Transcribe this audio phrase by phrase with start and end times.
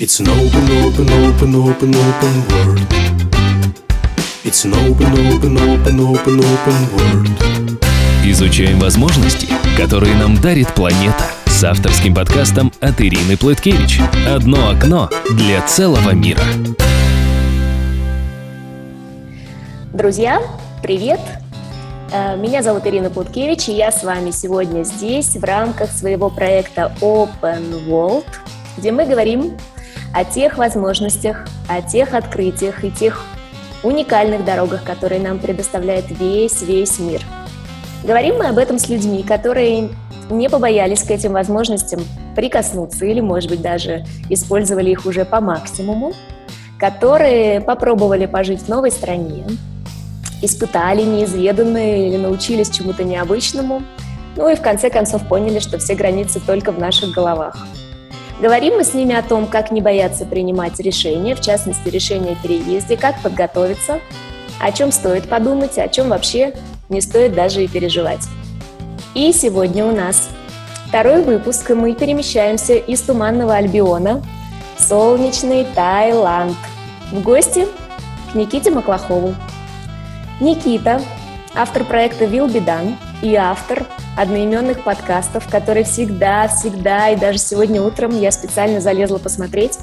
[0.00, 2.94] It's an open, open, open, open, open world.
[4.44, 7.28] It's an open, open, open, open, open world.
[8.24, 11.24] Изучаем возможности, которые нам дарит планета.
[11.46, 13.98] С авторским подкастом от Ирины Плыткевич.
[14.24, 16.44] Одно окно для целого мира.
[19.92, 20.40] Друзья,
[20.80, 21.18] привет!
[22.12, 26.94] Э, Меня зовут Ирина Путкевич, и я с вами сегодня здесь в рамках своего проекта
[27.00, 28.26] Open World,
[28.76, 29.54] где мы говорим
[30.14, 33.24] о тех возможностях, о тех открытиях и тех
[33.82, 37.22] уникальных дорогах, которые нам предоставляет весь-весь мир.
[38.04, 39.90] Говорим мы об этом с людьми, которые
[40.30, 42.00] не побоялись к этим возможностям
[42.36, 46.12] прикоснуться или, может быть, даже использовали их уже по максимуму,
[46.78, 49.44] которые попробовали пожить в новой стране,
[50.42, 53.82] испытали неизведанное или научились чему-то необычному,
[54.36, 57.66] ну и в конце концов поняли, что все границы только в наших головах.
[58.40, 62.42] Говорим мы с ними о том, как не бояться принимать решения, в частности, решения о
[62.42, 63.98] переезде, как подготовиться,
[64.60, 66.54] о чем стоит подумать, о чем вообще
[66.88, 68.28] не стоит даже и переживать.
[69.14, 70.28] И сегодня у нас
[70.86, 74.22] второй выпуск, и мы перемещаемся из Туманного Альбиона
[74.76, 76.56] в солнечный Таиланд
[77.10, 77.66] в гости
[78.30, 79.34] к Никите Маклахову.
[80.40, 81.02] Никита,
[81.54, 88.30] автор проекта Done и автор одноименных подкастов, которые всегда, всегда и даже сегодня утром я
[88.30, 89.78] специально залезла посмотреть,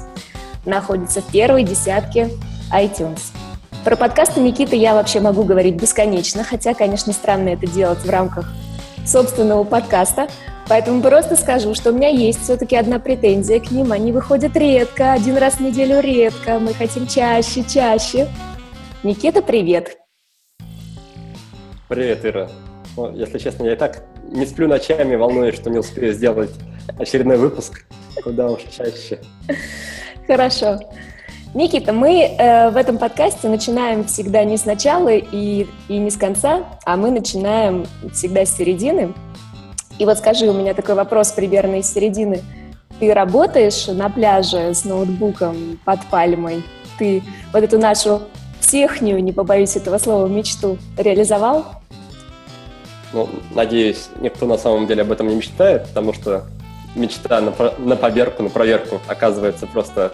[0.64, 2.30] находится в первой десятке
[2.72, 3.20] iTunes.
[3.84, 8.52] Про подкасты Никиты я вообще могу говорить бесконечно, хотя, конечно, странно это делать в рамках
[9.06, 10.28] собственного подкаста,
[10.68, 13.92] поэтому просто скажу, что у меня есть все-таки одна претензия к ним.
[13.92, 18.28] Они выходят редко, один раз в неделю редко, мы хотим чаще, чаще.
[19.04, 19.96] Никита, привет!
[21.88, 22.48] Привет, Ира.
[22.96, 26.50] Ну, если честно, я и так не сплю ночами, волнуюсь, что не успею сделать
[26.98, 27.84] очередной выпуск.
[28.22, 29.20] Куда уж чаще.
[30.26, 30.80] Хорошо.
[31.54, 36.64] Никита, мы э, в этом подкасте начинаем всегда не сначала и, и не с конца,
[36.84, 39.14] а мы начинаем всегда с середины.
[39.98, 42.42] И вот скажи, у меня такой вопрос примерно из середины.
[42.98, 46.62] Ты работаешь на пляже с ноутбуком под пальмой?
[46.98, 47.22] Ты
[47.52, 48.22] вот эту нашу
[48.60, 51.64] технию, не побоюсь этого слова, мечту реализовал?
[53.16, 56.44] Ну, надеюсь, никто на самом деле об этом не мечтает, потому что
[56.94, 60.12] мечта на, на поверку, на проверку оказывается просто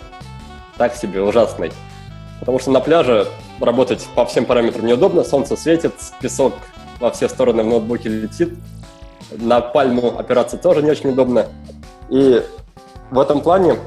[0.79, 1.73] так себе ужасной.
[2.39, 3.27] Потому что на пляже
[3.59, 6.55] работать по всем параметрам неудобно, солнце светит, песок
[7.01, 8.55] во все стороны в ноутбуке летит,
[9.33, 11.47] на пальму опираться тоже не очень удобно.
[12.09, 12.41] И
[13.11, 13.79] в этом плане,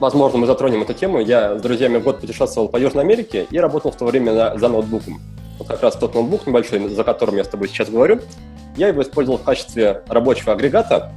[0.00, 1.20] возможно, мы затронем эту тему.
[1.20, 5.20] Я с друзьями год путешествовал по Южной Америке и работал в то время за ноутбуком.
[5.58, 8.20] Вот как раз тот ноутбук небольшой, за которым я с тобой сейчас говорю,
[8.76, 11.12] я его использовал в качестве рабочего агрегата,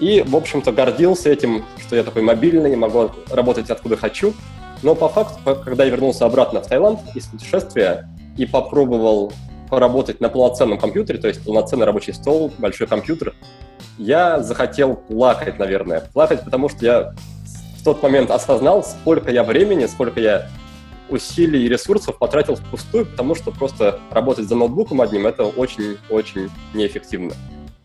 [0.00, 4.32] и, в общем-то, гордился этим, что я такой мобильный, могу работать откуда хочу.
[4.82, 9.32] Но по факту, когда я вернулся обратно в Таиланд из путешествия и попробовал
[9.68, 13.34] поработать на полноценном компьютере, то есть полноценный рабочий стол, большой компьютер,
[13.98, 16.04] я захотел плакать, наверное.
[16.12, 17.14] Плакать, потому что я
[17.80, 20.48] в тот момент осознал, сколько я времени, сколько я
[21.08, 27.34] усилий и ресурсов потратил впустую, потому что просто работать за ноутбуком одним— это очень-очень неэффективно.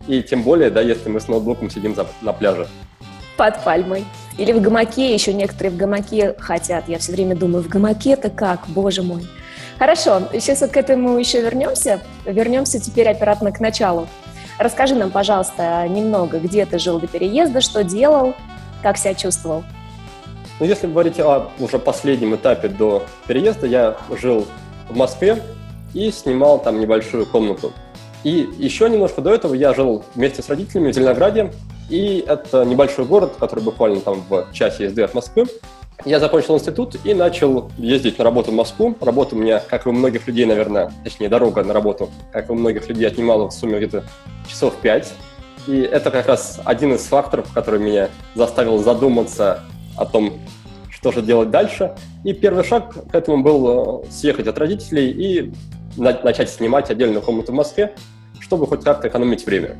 [0.07, 2.67] И тем более, да, если мы с ноутбуком сидим за, на пляже.
[3.37, 4.05] Под пальмой.
[4.37, 6.89] Или в гамаке, еще некоторые в гамаке хотят.
[6.89, 9.25] Я все время думаю, в гамаке-то как, боже мой.
[9.79, 12.01] Хорошо, сейчас вот к этому еще вернемся.
[12.25, 14.07] Вернемся теперь обратно к началу.
[14.59, 18.35] Расскажи нам, пожалуйста, немного, где ты жил до переезда, что делал,
[18.81, 19.63] как себя чувствовал.
[20.63, 24.45] Ну, если говорить о уже последнем этапе до переезда, я жил
[24.89, 25.43] в Москве
[25.93, 27.73] и снимал там небольшую комнату.
[28.23, 31.51] И еще немножко до этого я жил вместе с родителями в Зеленограде,
[31.89, 35.47] и это небольшой город, который буквально там в часе езды от Москвы.
[36.05, 38.95] Я закончил институт и начал ездить на работу в Москву.
[39.01, 42.53] Работа у меня, как и у многих людей, наверное, точнее, дорога на работу, как и
[42.53, 44.05] у многих людей, отнимала в сумме где-то
[44.47, 45.13] часов пять.
[45.67, 49.61] И это как раз один из факторов, который меня заставил задуматься
[49.97, 50.33] о том,
[50.89, 51.95] что же делать дальше.
[52.23, 55.51] И первый шаг к этому был э, съехать от родителей и
[55.97, 57.93] начать снимать отдельную комнату в Москве,
[58.39, 59.77] чтобы хоть как-то экономить время.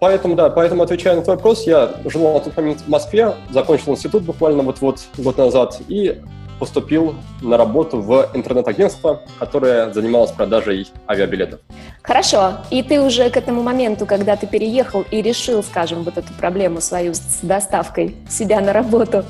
[0.00, 3.92] Поэтому, да, поэтому, отвечая на твой вопрос, я жил на тот момент в Москве, закончил
[3.92, 6.20] институт буквально вот-вот год назад и
[6.60, 11.58] поступил на работу в интернет-агентство, которое занималось продажей авиабилетов.
[12.02, 12.58] Хорошо.
[12.70, 16.80] И ты уже к этому моменту, когда ты переехал и решил, скажем, вот эту проблему
[16.80, 19.24] свою с доставкой себя на работу,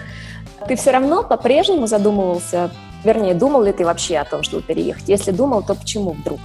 [0.69, 2.71] ты все равно по-прежнему задумывался,
[3.05, 5.05] вернее, думал ли ты вообще о том, чтобы переехать?
[5.09, 6.41] Если думал, то почему вдруг?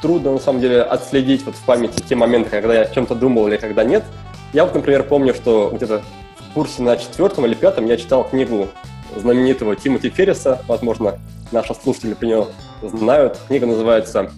[0.00, 3.48] трудно, на самом деле, отследить вот в памяти те моменты, когда я о чем-то думал
[3.48, 4.02] или когда нет.
[4.54, 6.00] Я вот, например, помню, что где-то
[6.54, 8.68] курсе на четвертом или пятом я читал книгу
[9.16, 11.18] знаменитого Тимоти Ферриса, возможно,
[11.52, 12.48] наши слушатели про него
[12.82, 13.38] знают.
[13.48, 14.30] Книга называется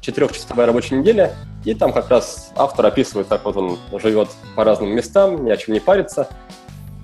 [0.00, 1.34] «Четырехчасовая рабочая неделя»,
[1.64, 5.56] и там как раз автор описывает, как вот он живет по разным местам, ни о
[5.56, 6.28] чем не парится.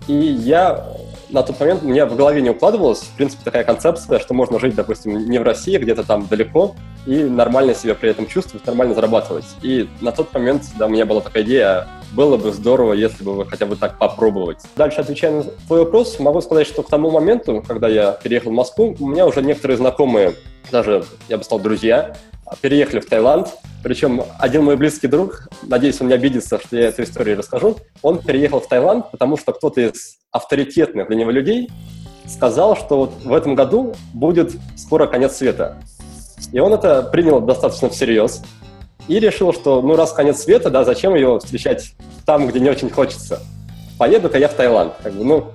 [0.08, 0.88] И я
[1.30, 4.58] на тот момент у меня в голове не укладывалась, в принципе, такая концепция, что можно
[4.58, 6.74] жить, допустим, не в России, а где-то там далеко,
[7.06, 9.46] и нормально себя при этом чувствовать, нормально зарабатывать.
[9.62, 13.34] И на тот момент, да, у меня была такая идея, было бы здорово, если бы
[13.34, 14.58] вы хотя бы так попробовать.
[14.76, 18.54] Дальше, отвечая на твой вопрос, могу сказать, что к тому моменту, когда я переехал в
[18.54, 20.34] Москву, у меня уже некоторые знакомые,
[20.70, 22.16] даже, я бы сказал, друзья,
[22.60, 23.48] переехали в Таиланд.
[23.82, 28.18] Причем один мой близкий друг, надеюсь, он не обидится, что я эту историю расскажу, он
[28.18, 31.70] переехал в Таиланд, потому что кто-то из авторитетных для него людей
[32.26, 35.78] сказал, что вот в этом году будет скоро конец света.
[36.52, 38.42] И он это принял достаточно всерьез
[39.06, 41.94] и решил, что ну раз конец света, да, зачем его встречать
[42.26, 43.40] там, где не очень хочется.
[43.98, 44.94] Поеду-ка я в Таиланд.
[45.02, 45.52] Как бы, ну,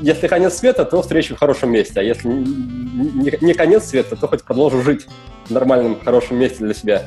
[0.00, 4.28] если конец света, то встречу в хорошем месте, а если не, не конец света, то
[4.28, 5.06] хоть продолжу жить
[5.50, 7.02] нормальном, хорошем месте для себя.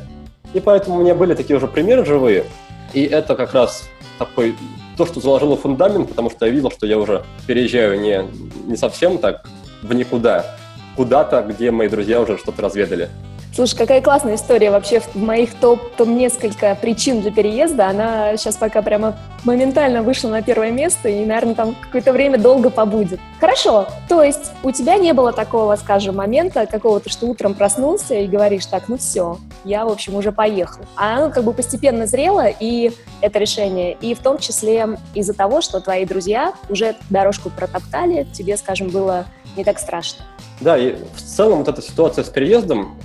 [0.54, 2.46] И поэтому у меня были такие уже примеры живые,
[2.94, 4.56] и это как раз такой
[4.98, 8.24] то, что заложило фундамент, потому что я видел, что я уже переезжаю не,
[8.68, 9.48] не совсем так
[9.82, 10.56] в никуда,
[10.96, 13.10] куда-то, где мои друзья уже что-то разведали.
[13.56, 17.88] Слушай, какая классная история вообще в моих топ, топ несколько причин для переезда.
[17.88, 22.72] Она сейчас пока прямо моментально вышла на первое место и, наверное, там какое-то время долго
[22.72, 23.20] побудет.
[23.40, 28.26] Хорошо, то есть у тебя не было такого, скажем, момента какого-то, что утром проснулся и
[28.26, 30.82] говоришь, так, ну все, я, в общем, уже поехал.
[30.96, 32.92] А оно как бы постепенно зрело, и
[33.22, 38.58] это решение, и в том числе из-за того, что твои друзья уже дорожку протоптали, тебе,
[38.58, 39.26] скажем, было
[39.56, 40.26] не так страшно.
[40.60, 42.98] Да, и в целом вот эта ситуация с переездом,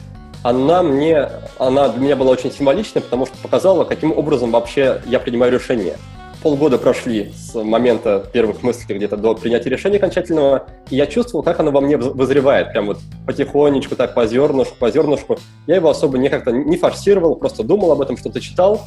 [0.43, 5.19] она мне, она для меня была очень символичной, потому что показала, каким образом вообще я
[5.19, 5.97] принимаю решения.
[6.43, 11.59] Полгода прошли с момента первых мыслей где-то до принятия решения окончательного, и я чувствовал, как
[11.59, 15.39] оно во мне вызревает, прям вот потихонечку, так по зернышку, по зернышку.
[15.67, 18.83] Я его особо не как-то не форсировал, просто думал об этом, что-то читал,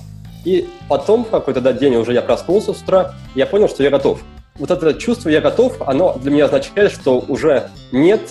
[0.45, 3.89] и потом в какой-то да, день уже я проснулся с утра, я понял, что я
[3.89, 4.21] готов.
[4.55, 8.21] Вот это чувство «я готов», оно для меня означает, что уже нет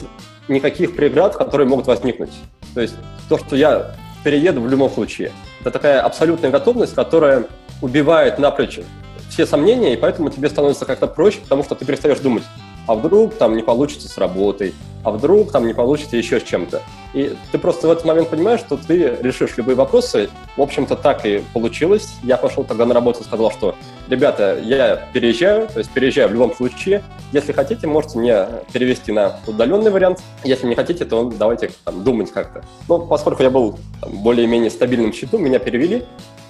[0.48, 2.30] никаких преград, которые могут возникнуть.
[2.74, 2.94] То есть
[3.28, 3.94] то, что я
[4.24, 5.32] перееду в любом случае.
[5.60, 7.44] Это такая абсолютная готовность, которая
[7.82, 8.80] убивает напрочь
[9.28, 12.42] все сомнения, и поэтому тебе становится как-то проще, потому что ты перестаешь думать,
[12.86, 16.82] а вдруг там не получится с работой, а вдруг там не получится еще с чем-то.
[17.12, 20.30] И ты просто в этот момент понимаешь, что ты решишь любые вопросы.
[20.56, 22.08] В общем-то, так и получилось.
[22.22, 23.74] Я пошел тогда на работу и сказал, что,
[24.08, 27.02] ребята, я переезжаю, то есть переезжаю в любом случае.
[27.32, 30.22] Если хотите, можете мне перевести на удаленный вариант.
[30.44, 32.62] Если не хотите, то давайте там, думать как-то.
[32.88, 36.04] Но поскольку я был более-менее стабильным счету, меня перевели.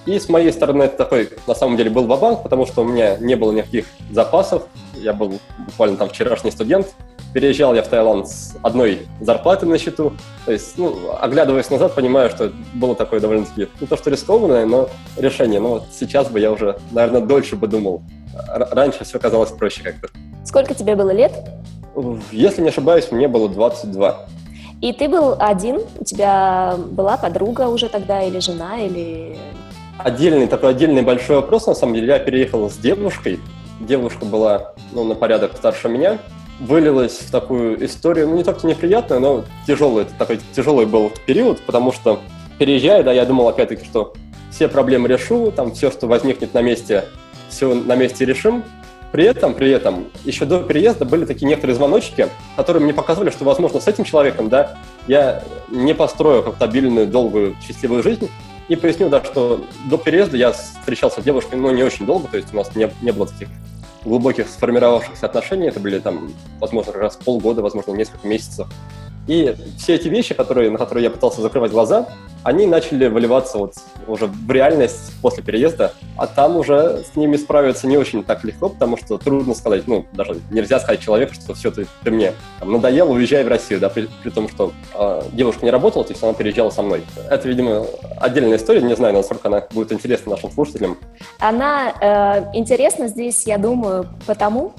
[0.06, 3.17] И с моей стороны это такой, на самом деле, был бабанк, потому что у меня
[3.19, 4.62] не было никаких запасов.
[4.94, 6.88] Я был буквально там вчерашний студент.
[7.35, 10.12] Переезжал я в Таиланд с одной зарплатой на счету.
[10.47, 14.88] То есть, ну, оглядываясь назад, понимаю, что было такое довольно-таки, не то что рискованное, но
[15.17, 15.61] решение.
[15.61, 18.02] Но вот сейчас бы я уже, наверное, дольше бы думал.
[18.49, 20.08] Раньше все казалось проще как-то.
[20.44, 21.32] Сколько тебе было лет?
[22.32, 24.26] Если не ошибаюсь, мне было 22.
[24.81, 25.81] И ты был один?
[25.99, 29.37] У тебя была подруга уже тогда или жена, или...
[30.05, 32.08] Отдельный, такой отдельный большой вопрос, на самом деле.
[32.08, 33.41] Я переехал с девушкой.
[33.81, 36.19] Девушка была ну, на порядок старше меня
[36.61, 41.90] вылилось в такую историю, ну, не только неприятную, но тяжелый, такой тяжелый был период, потому
[41.90, 42.21] что,
[42.59, 44.12] переезжая, да, я думал, опять-таки, что
[44.50, 47.04] все проблемы решу, там, все, что возникнет на месте,
[47.49, 48.62] все на месте решим.
[49.11, 53.45] При этом, при этом, еще до переезда были такие некоторые звоночки, которые мне показывали, что,
[53.45, 54.76] возможно, с этим человеком, да,
[55.09, 58.28] я не построю как стабильную, долгую, счастливую жизнь.
[58.71, 62.37] И поясню, да, что до переезда я встречался с девушкой, ну, не очень долго, то
[62.37, 63.49] есть у нас не, не было таких
[64.05, 65.67] глубоких сформировавшихся отношений.
[65.67, 68.69] Это были там, возможно, раз полгода, возможно, несколько месяцев.
[69.27, 72.07] И все эти вещи, которые, на которые я пытался закрывать глаза,
[72.42, 73.75] они начали выливаться вот
[74.06, 78.68] уже в реальность после переезда, а там уже с ними справиться не очень так легко,
[78.68, 82.73] потому что трудно сказать, ну, даже нельзя сказать человеку, что все, ты, ты мне там,
[82.73, 86.23] надоел, уезжай в Россию, да, при, при том, что э, девушка не работала, то есть
[86.23, 87.04] она переезжала со мной.
[87.28, 87.87] Это, видимо,
[88.18, 90.99] отдельная история, не знаю, насколько она будет интересна нашим слушателям.
[91.38, 94.75] Она э, интересна здесь, я думаю, потому,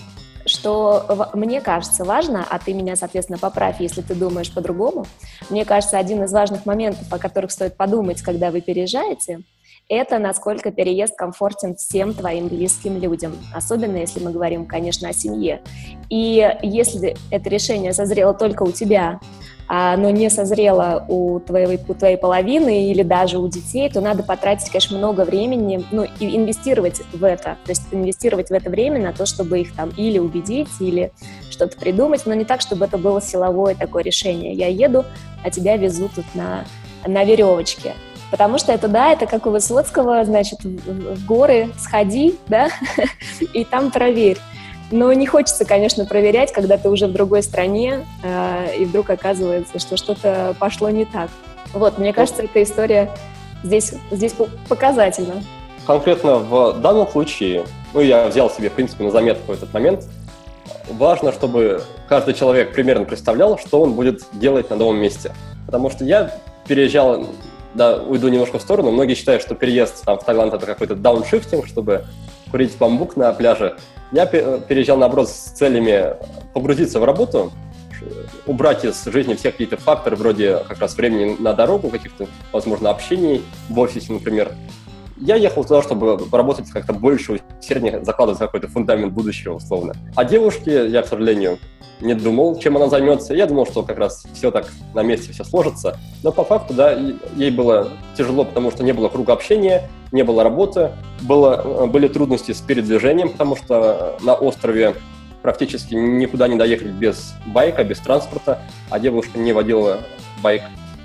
[0.51, 5.05] что мне кажется важно, а ты меня, соответственно, поправь, если ты думаешь по-другому,
[5.49, 9.41] мне кажется, один из важных моментов, о которых стоит подумать, когда вы переезжаете,
[9.89, 15.61] это насколько переезд комфортен всем твоим близким людям, особенно если мы говорим, конечно, о семье.
[16.09, 19.19] И если это решение созрело только у тебя,
[19.73, 24.69] оно не созрело у твоей, у твоей половины или даже у детей, то надо потратить,
[24.69, 29.13] конечно, много времени, ну, и инвестировать в это, то есть инвестировать в это время на
[29.13, 31.13] то, чтобы их там или убедить, или
[31.49, 34.51] что-то придумать, но не так, чтобы это было силовое такое решение.
[34.51, 35.05] Я еду,
[35.41, 36.65] а тебя везу тут на,
[37.07, 37.93] на веревочке.
[38.29, 42.67] Потому что это, да, это как у Высоцкого, значит, в горы сходи, да,
[43.53, 44.37] и там проверь.
[44.91, 49.79] Но не хочется, конечно, проверять, когда ты уже в другой стране, э, и вдруг оказывается,
[49.79, 51.29] что что-то пошло не так.
[51.73, 53.09] Вот, мне кажется, эта история
[53.63, 54.35] здесь, здесь
[54.67, 55.43] показательна.
[55.87, 60.05] Конкретно в данном случае, ну, я взял себе, в принципе, на заметку этот момент,
[60.89, 65.33] важно, чтобы каждый человек примерно представлял, что он будет делать на новом месте.
[65.65, 66.35] Потому что я
[66.67, 67.25] переезжал,
[67.73, 71.65] да, уйду немножко в сторону, многие считают, что переезд там, в Таиланд это какой-то дауншифтинг,
[71.67, 72.05] чтобы
[72.51, 73.77] курить бамбук на пляже.
[74.11, 76.15] Я переезжал, наоборот, с целями
[76.53, 77.51] погрузиться в работу,
[78.45, 83.43] убрать из жизни все какие-то факторы, вроде как раз времени на дорогу, каких-то, возможно, общений
[83.69, 84.51] в офисе, например.
[85.21, 89.93] Я ехал туда, чтобы поработать как-то больше, усерднее, закладывать какой-то фундамент будущего, условно.
[90.15, 91.59] А девушке я, к сожалению,
[92.01, 93.35] не думал, чем она займется.
[93.35, 95.99] Я думал, что как раз все так на месте все сложится.
[96.23, 96.97] Но по факту, да,
[97.35, 102.51] ей было тяжело, потому что не было круга общения, не было работы, было, были трудности
[102.51, 104.95] с передвижением, потому что на острове
[105.43, 109.99] практически никуда не доехать без байка, без транспорта, а девушка не водила
[110.41, 110.63] байк.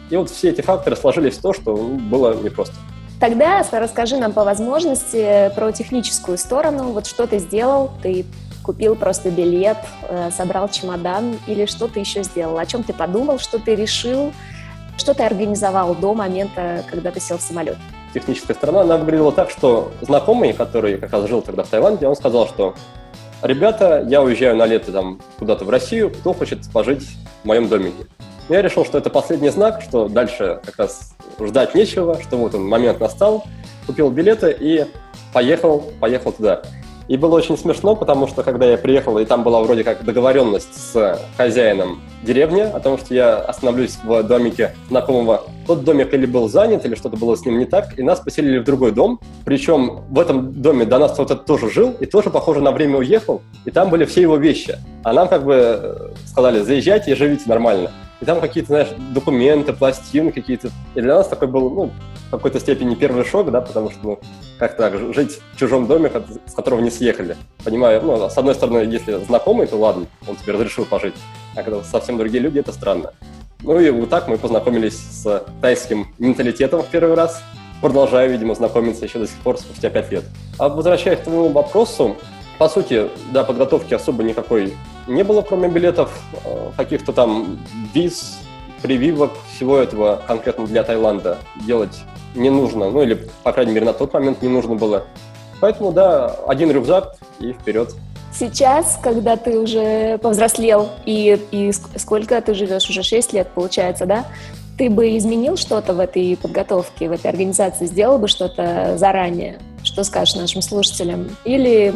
[0.09, 2.77] И вот все эти факторы сложились в то, что было непросто.
[3.19, 6.93] Тогда расскажи нам по возможности про техническую сторону.
[6.93, 7.91] Вот что ты сделал?
[8.03, 8.27] Ты
[8.63, 12.59] купил просто билет, э, собрал чемодан или что ты еще сделал?
[12.59, 14.33] О чем ты подумал, что ты решил,
[14.99, 17.77] что ты организовал до момента, когда ты сел в самолет?
[18.13, 22.17] Техническая сторона, она выглядела так, что знакомый, который как раз жил тогда в Таиланде, он
[22.17, 22.75] сказал, что
[23.41, 27.07] ребята, я уезжаю на лето там куда-то в Россию, кто хочет пожить
[27.43, 28.05] в моем домике?
[28.49, 32.65] Я решил, что это последний знак, что дальше как раз ждать нечего, что вот он
[32.65, 33.45] момент настал,
[33.87, 34.87] купил билеты и
[35.33, 36.63] поехал, поехал туда.
[37.09, 40.75] И было очень смешно, потому что когда я приехал, и там была вроде как договоренность
[40.75, 45.43] с хозяином деревни о том, что я остановлюсь в домике знакомого.
[45.69, 48.59] Тот домик или был занят, или что-то было с ним не так, и нас поселили
[48.59, 49.21] в другой дом.
[49.45, 53.41] Причем в этом доме до нас кто-то тоже жил, и тоже, похоже, на время уехал,
[53.65, 54.77] и там были все его вещи.
[55.05, 57.93] А нам как бы сказали, заезжайте и живите нормально.
[58.21, 60.71] И там какие-то, знаешь, документы, пластины какие-то.
[60.95, 61.91] И для нас такой был, ну,
[62.29, 64.21] в какой-то степени первый шок, да, потому что, ну,
[64.59, 66.11] как так, жить в чужом доме,
[66.47, 67.37] с которого не съехали.
[67.63, 71.15] Понимаю, ну, с одной стороны, если знакомый, то ладно, он тебе разрешил пожить.
[71.55, 73.13] А когда совсем другие люди, это странно.
[73.63, 77.43] Ну и вот так мы познакомились с тайским менталитетом в первый раз.
[77.83, 80.25] Продолжаю, видимо, знакомиться еще до сих пор, спустя пять лет.
[80.59, 82.17] А возвращаясь к твоему вопросу,
[82.59, 84.75] по сути, да, подготовки особо никакой
[85.07, 86.11] не было, кроме билетов,
[86.45, 87.59] э, каких-то там
[87.95, 88.39] виз,
[88.83, 91.97] прививок, всего этого конкретно для Таиланда делать
[92.35, 95.05] не нужно, ну или, по крайней мере, на тот момент не нужно было.
[95.61, 97.95] Поэтому, да, один рюкзак и вперед.
[98.33, 104.27] Сейчас, когда ты уже повзрослел, и, и сколько ты живешь, уже 6 лет, получается, да?
[104.77, 109.59] Ты бы изменил что-то в этой подготовке, в этой организации, сделал бы что-то заранее?
[109.83, 111.31] Что скажешь нашим слушателям?
[111.45, 111.95] Или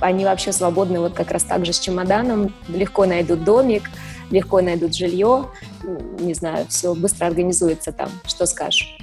[0.00, 3.84] они вообще свободны вот как раз так же с чемоданом, легко найдут домик,
[4.30, 5.46] легко найдут жилье,
[6.18, 8.08] не знаю, все быстро организуется там.
[8.24, 8.96] Что скажешь?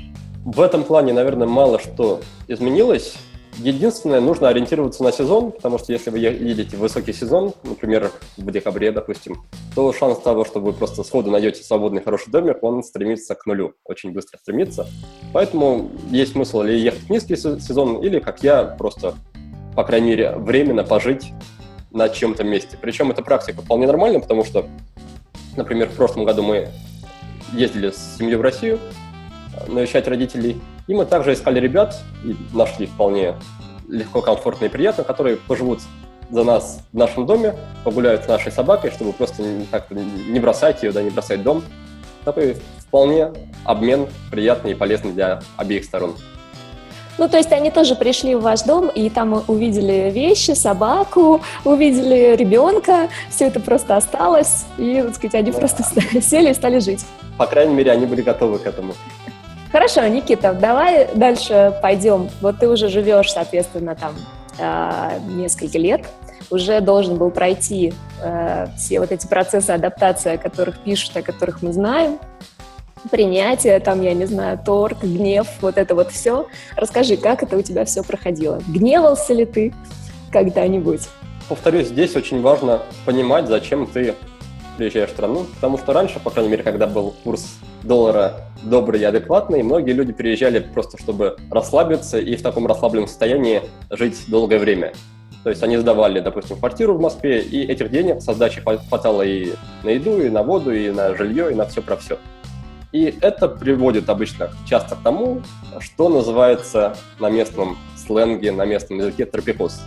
[0.46, 3.16] В этом плане, наверное, мало что изменилось.
[3.60, 8.52] Единственное, нужно ориентироваться на сезон, потому что если вы едете в высокий сезон, например, в
[8.52, 9.44] декабре, допустим,
[9.76, 13.76] то шанс того, что вы просто сходу найдете свободный хороший домик, он стремится к нулю,
[13.86, 14.88] очень быстро стремится.
[15.34, 19.14] Поэтому есть смысл ли ехать в низкий сезон, или, как я, просто
[19.76, 21.34] по крайней мере, временно пожить
[21.92, 22.78] на чем-то месте.
[22.80, 24.68] Причем эта практика вполне нормальна, потому что,
[25.56, 26.70] например, в прошлом году мы
[27.54, 28.80] ездили с семьей в Россию
[29.56, 33.36] э, навещать родителей, и мы также искали ребят и нашли вполне
[33.88, 35.80] легко, комфортно и приятно, которые поживут
[36.32, 41.04] за нас в нашем доме, погуляют с нашей собакой, чтобы просто не бросать ее, да,
[41.04, 41.64] не бросать дом.
[42.26, 43.32] Такой вполне
[43.66, 46.16] обмен приятный и полезный для обеих сторон.
[47.18, 52.36] Ну, то есть они тоже пришли в ваш дом, и там увидели вещи, собаку, увидели
[52.36, 55.60] ребенка, все это просто осталось, и, так сказать, они да.
[55.60, 55.84] просто
[56.22, 57.06] сели и стали жить.
[57.38, 58.94] По крайней мере, они были готовы к этому.
[59.72, 62.30] Хорошо, Никита, давай дальше пойдем.
[62.42, 64.14] Вот ты уже живешь, соответственно, там
[64.60, 66.06] э, несколько лет,
[66.52, 71.62] уже должен был пройти э, все вот эти процессы адаптации, о которых пишут, о которых
[71.62, 72.20] мы знаем
[73.12, 76.48] принятие, там, я не знаю, торг, гнев, вот это вот все.
[76.76, 78.62] Расскажи, как это у тебя все проходило?
[78.68, 79.74] Гневался ли ты
[80.32, 81.02] когда-нибудь?
[81.50, 84.16] Повторюсь, здесь очень важно понимать, зачем ты
[84.78, 89.04] приезжаешь в страну, потому что раньше, по крайней мере, когда был курс доллара добрый и
[89.04, 94.94] адекватный, многие люди приезжали просто, чтобы расслабиться и в таком расслабленном состоянии жить долгое время.
[95.44, 99.54] То есть они сдавали, допустим, квартиру в Москве, и этих денег со сдачи хватало и
[99.84, 102.18] на еду, и на воду, и на жилье, и на все про все.
[102.94, 105.42] И это приводит обычно часто к тому,
[105.80, 109.82] что называется на местном сленге, на местном языке тропикоз.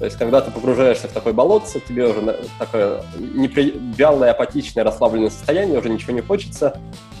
[0.00, 3.80] То есть, когда ты погружаешься в такое болотце, тебе уже такое непри...
[3.96, 6.76] вялое, апатичное, расслабленное состояние, уже ничего не хочется,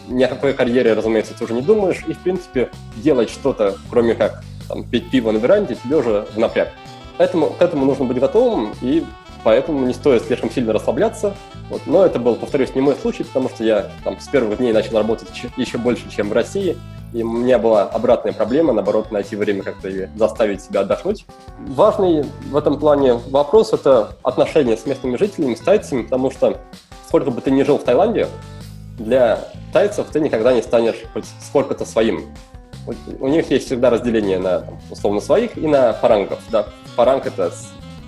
[0.08, 4.14] ни о какой карьере, разумеется, ты уже не думаешь, и, в принципе, делать что-то, кроме
[4.14, 6.70] как там, пить пиво на веранде, тебе уже в напряг.
[7.18, 9.04] Поэтому к этому нужно быть готовым, и
[9.44, 11.34] поэтому не стоит слишком сильно расслабляться.
[11.68, 11.82] Вот.
[11.86, 14.98] Но это был, повторюсь, не мой случай, потому что я там, с первых дней начал
[14.98, 16.76] работать еще больше, чем в России,
[17.12, 21.26] и у меня была обратная проблема, наоборот, найти время как-то и заставить себя отдохнуть.
[21.58, 26.58] Важный в этом плане вопрос– это отношения с местными жителями, с тайцами, потому что
[27.06, 28.28] сколько бы ты ни жил в Таиланде,
[28.98, 32.26] для тайцев ты никогда не станешь хоть сколько-то своим.
[33.20, 36.40] У них есть всегда разделение на, условно, своих и на фарангов.
[36.50, 36.66] Да?
[36.96, 37.52] Фаранг— это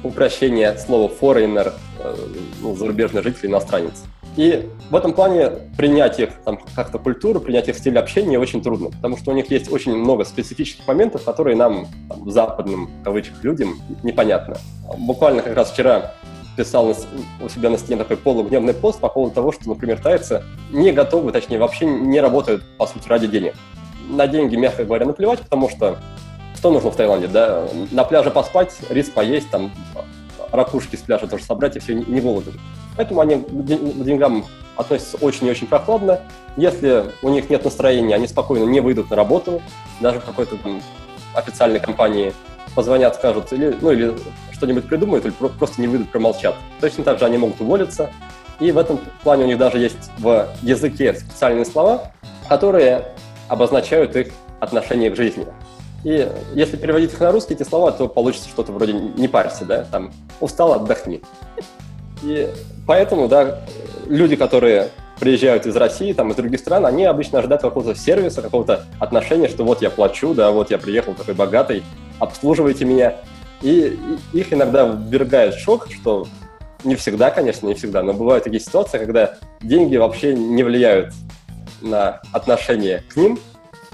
[0.05, 2.17] упрощение слова foreigner, э,
[2.61, 4.05] ну, зарубежный житель, иностранец.
[4.37, 8.91] И в этом плане принять их там, как-то культуру, принять их стиль общения очень трудно,
[8.91, 13.43] потому что у них есть очень много специфических моментов, которые нам, там, западным, в кавычках,
[13.45, 14.57] людям непонятно.
[14.99, 16.15] Буквально как раз вчера
[16.57, 20.93] писал у себя на стене такой полугневный пост по поводу того, что, например, тайцы не
[20.93, 23.55] готовы, точнее, вообще не работают, по сути, ради денег.
[24.09, 25.99] На деньги, мягко говоря, наплевать, потому что
[26.65, 27.69] что нужно в Таиланде, да?
[27.91, 29.71] На пляже поспать, рис поесть, там,
[30.51, 32.55] ракушки с пляжа тоже собрать, и все, не голодны.
[32.97, 36.21] Поэтому они к деньгам относятся очень и очень прохладно.
[36.57, 39.61] Если у них нет настроения, они спокойно не выйдут на работу,
[40.01, 40.81] даже в какой-то там
[41.35, 42.33] официальной компании
[42.75, 44.15] позвонят, скажут, или, ну, или
[44.53, 46.55] что-нибудь придумают, или просто не выйдут, промолчат.
[46.81, 48.11] Точно так же они могут уволиться.
[48.59, 52.11] И в этом плане у них даже есть в языке специальные слова,
[52.49, 53.09] которые
[53.49, 55.47] обозначают их отношение к жизни.
[56.05, 59.85] И если переводить их на русский, эти слова, то получится что-то вроде «не парься», да,
[59.91, 61.23] там «устал, отдохни».
[62.23, 62.49] И
[62.87, 63.63] поэтому, да,
[64.07, 68.85] люди, которые приезжают из России, там, из других стран, они обычно ожидают какого-то сервиса, какого-то
[69.01, 71.83] отношения, что вот я плачу, да, вот я приехал такой богатый,
[72.19, 73.15] обслуживайте меня.
[73.63, 73.99] И,
[74.33, 76.27] их иногда ввергает шок, что
[76.83, 81.15] не всегда, конечно, не всегда, но бывают такие ситуации, когда деньги вообще не влияют
[81.81, 83.39] на отношение к ним,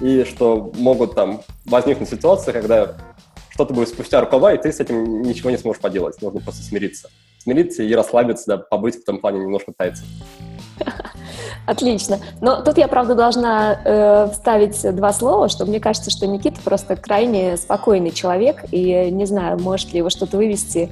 [0.01, 2.95] и что могут там возникнуть ситуации, когда
[3.49, 6.21] что-то будет спустя рукава, и ты с этим ничего не сможешь поделать.
[6.21, 7.09] Нужно просто смириться.
[7.39, 10.05] Смириться и расслабиться, да, побыть в этом плане немножко тайцем.
[11.65, 12.19] Отлично.
[12.39, 16.95] Но тут я, правда, должна э, вставить два слова, что мне кажется, что Никита просто
[16.95, 20.91] крайне спокойный человек, и не знаю, может ли его что-то вывести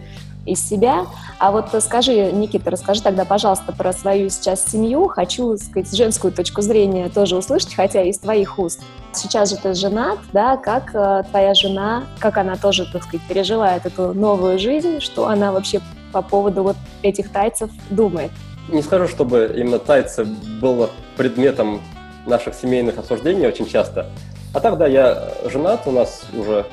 [0.51, 1.05] из себя.
[1.37, 5.07] А вот скажи, Никита, расскажи тогда, пожалуйста, про свою сейчас семью.
[5.07, 8.81] Хочу, сказать, женскую точку зрения тоже услышать, хотя из твоих уст.
[9.13, 13.85] Сейчас же ты женат, да, как э, твоя жена, как она тоже, так сказать, переживает
[13.85, 15.81] эту новую жизнь, что она вообще
[16.11, 18.31] по поводу вот этих тайцев думает?
[18.67, 20.25] Не скажу, чтобы именно тайцы
[20.61, 21.81] было предметом
[22.25, 24.07] наших семейных обсуждений очень часто.
[24.53, 26.65] А так, да, я женат, у нас уже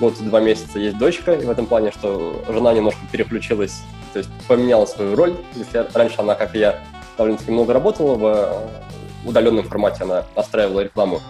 [0.00, 4.18] год и два месяца есть дочка, и в этом плане, что жена немножко переключилась, то
[4.18, 5.34] есть поменяла свою роль.
[5.54, 6.80] Если раньше она, как и я,
[7.16, 11.20] довольно-таки много работала в э, удаленном формате, она настраивала рекламу,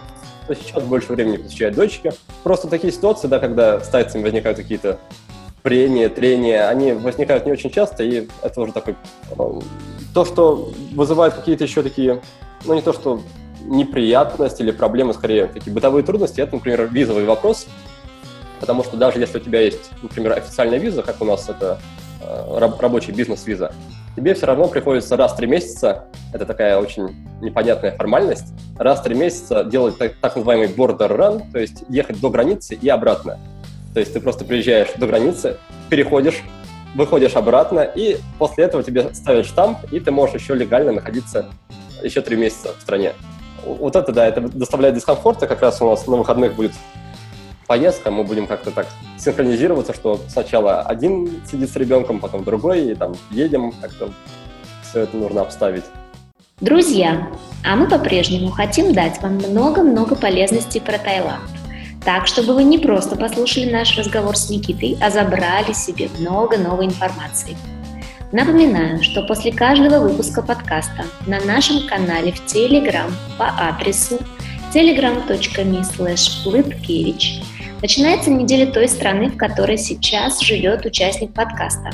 [0.47, 2.13] то сейчас больше времени посвящает дочке.
[2.43, 4.99] Просто такие ситуации, да, когда с тайцами возникают какие-то
[5.61, 8.95] прения, трения, они возникают не очень часто, и это уже такой...
[9.37, 9.59] Э,
[10.13, 12.21] то, что вызывает какие-то еще такие,
[12.65, 13.21] ну не то, что
[13.65, 17.67] неприятности или проблемы, скорее, такие бытовые трудности, это, например, визовый вопрос,
[18.63, 21.79] потому что даже если у тебя есть, например, официальная виза, как у нас это
[22.21, 23.73] э, рабочий бизнес-виза,
[24.15, 29.03] тебе все равно приходится раз в три месяца, это такая очень непонятная формальность, раз в
[29.03, 33.37] три месяца делать так, так называемый border run, то есть ехать до границы и обратно.
[33.93, 35.57] То есть ты просто приезжаешь до границы,
[35.89, 36.41] переходишь,
[36.95, 41.47] выходишь обратно, и после этого тебе ставят штамп, и ты можешь еще легально находиться
[42.01, 43.11] еще три месяца в стране.
[43.65, 46.71] Вот это, да, это доставляет дискомфорт, и как раз у нас на выходных будет
[47.67, 52.95] поездка, мы будем как-то так синхронизироваться, что сначала один сидит с ребенком, потом другой, и
[52.95, 54.11] там едем, как-то
[54.83, 55.83] все это нужно обставить.
[56.61, 57.29] Друзья,
[57.65, 61.49] а мы по-прежнему хотим дать вам много-много полезностей про Таиланд.
[62.05, 66.85] Так, чтобы вы не просто послушали наш разговор с Никитой, а забрали себе много новой
[66.85, 67.57] информации.
[68.31, 74.19] Напоминаю, что после каждого выпуска подкаста на нашем канале в Telegram по адресу
[74.73, 75.83] telegram.me
[77.83, 81.89] Начинается неделя той страны, в которой сейчас живет участник подкаста.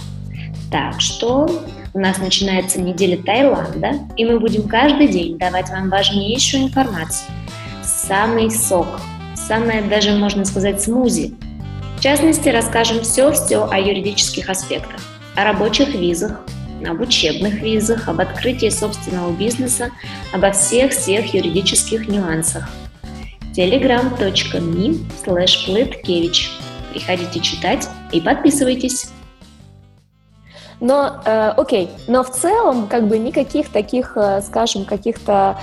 [0.72, 1.50] Так что
[1.96, 7.32] у нас начинается неделя Таиланда, и мы будем каждый день давать вам важнейшую информацию.
[7.84, 8.86] Самый сок,
[9.34, 11.34] самое даже, можно сказать, смузи.
[11.98, 15.02] В частности, расскажем все-все о юридических аспектах,
[15.36, 16.42] о рабочих визах,
[16.88, 19.90] об учебных визах, об открытии собственного бизнеса,
[20.32, 22.70] обо всех-всех юридических нюансах.
[23.60, 25.68] telegram.me slash
[26.94, 29.12] Приходите читать и подписывайтесь.
[30.80, 35.60] Но, э, окей, но в целом, как бы никаких таких, э, скажем, каких-то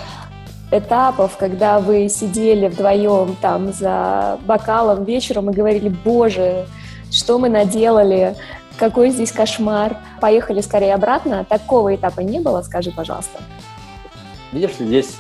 [0.70, 6.66] этапов, когда вы сидели вдвоем там за бокалом вечером и говорили, боже,
[7.10, 8.36] что мы наделали,
[8.76, 11.46] какой здесь кошмар, поехали скорее обратно.
[11.48, 13.40] Такого этапа не было, скажи, пожалуйста.
[14.52, 15.16] Видишь, здесь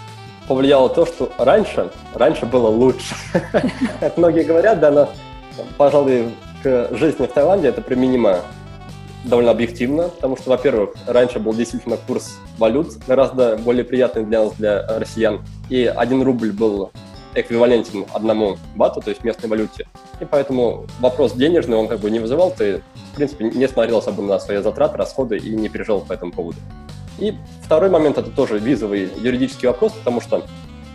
[0.48, 3.14] повлияло то, что раньше, раньше было лучше.
[4.00, 5.08] Как многие говорят, да, но,
[5.76, 8.40] пожалуй, к жизни в Таиланде это применимо
[9.24, 14.52] довольно объективно, потому что, во-первых, раньше был действительно курс валют гораздо более приятный для нас,
[14.54, 16.90] для россиян, и один рубль был
[17.36, 19.86] эквивалентен одному бату, то есть местной валюте.
[20.20, 24.22] И поэтому вопрос денежный он как бы не вызывал, ты, в принципе, не смотрел особо
[24.22, 26.58] на свои затраты, расходы и не переживал по этому поводу.
[27.18, 30.44] И второй момент– это тоже визовый юридический вопрос, потому что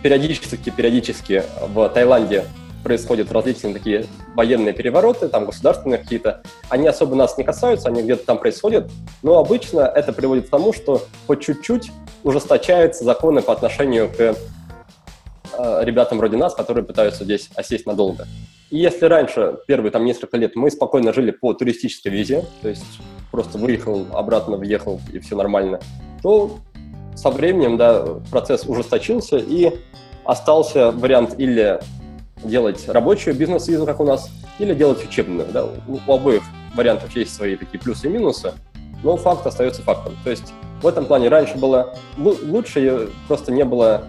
[0.02, 2.44] периодически, периодически в Таиланде
[2.82, 8.24] происходят различные такие военные перевороты, там государственные какие-то, они особо нас не касаются, они где-то
[8.26, 8.90] там происходят,
[9.22, 11.92] но обычно это приводит к тому, что по чуть-чуть
[12.24, 14.34] ужесточаются законы по отношению к
[15.58, 18.26] ребятам вроде нас, которые пытаются здесь осесть надолго.
[18.70, 22.84] И если раньше, первые там несколько лет, мы спокойно жили по туристической визе, то есть
[23.30, 25.80] просто выехал, обратно въехал, и все нормально,
[26.22, 26.58] то
[27.14, 29.72] со временем, да, процесс ужесточился, и
[30.24, 31.80] остался вариант или
[32.42, 35.48] делать рабочую бизнес-визу, как у нас, или делать учебную.
[35.52, 35.64] Да?
[35.64, 36.42] У, у обоих
[36.74, 38.52] вариантов есть свои такие плюсы и минусы,
[39.02, 40.16] но факт остается фактом.
[40.24, 44.04] То есть в этом плане раньше было лучше, просто не было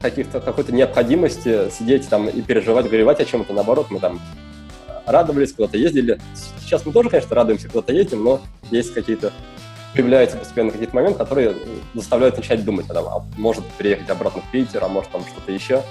[0.00, 3.52] каких-то какой-то необходимости сидеть там и переживать, горевать о чем-то.
[3.52, 4.20] Наоборот, мы там
[5.06, 6.20] радовались, куда-то ездили.
[6.60, 9.32] Сейчас мы тоже, конечно, радуемся, куда-то ездим, но есть какие-то
[9.94, 11.56] появляются постепенно какие-то моменты, которые
[11.94, 15.50] заставляют начать думать, а, там, а может приехать обратно в Питер, а может там что-то
[15.50, 15.82] еще.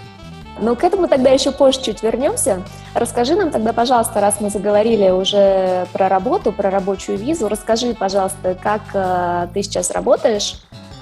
[0.59, 2.63] Но к этому тогда еще позже чуть вернемся.
[2.93, 8.55] Расскажи нам тогда, пожалуйста, раз мы заговорили уже про работу, про рабочую визу, расскажи, пожалуйста,
[8.61, 10.55] как э, ты сейчас работаешь.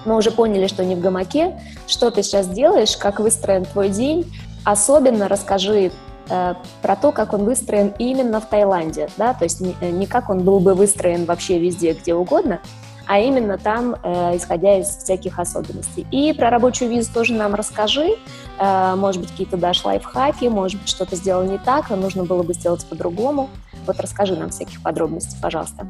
[0.05, 1.59] Мы уже поняли, что не в гамаке.
[1.87, 4.31] Что ты сейчас делаешь, как выстроен твой день.
[4.63, 5.91] Особенно расскажи
[6.29, 10.29] э, про то, как он выстроен именно в Таиланде, да, то есть не, не как
[10.31, 12.61] он был бы выстроен вообще везде, где угодно,
[13.07, 16.07] а именно там, э, исходя из всяких особенностей.
[16.11, 18.15] И про рабочую визу тоже нам расскажи.
[18.59, 22.41] Э, может быть, какие-то дашь лайфхаки, может быть, что-то сделал не так, а нужно было
[22.41, 23.49] бы сделать по-другому.
[23.85, 25.87] Вот расскажи нам всяких подробностей, пожалуйста.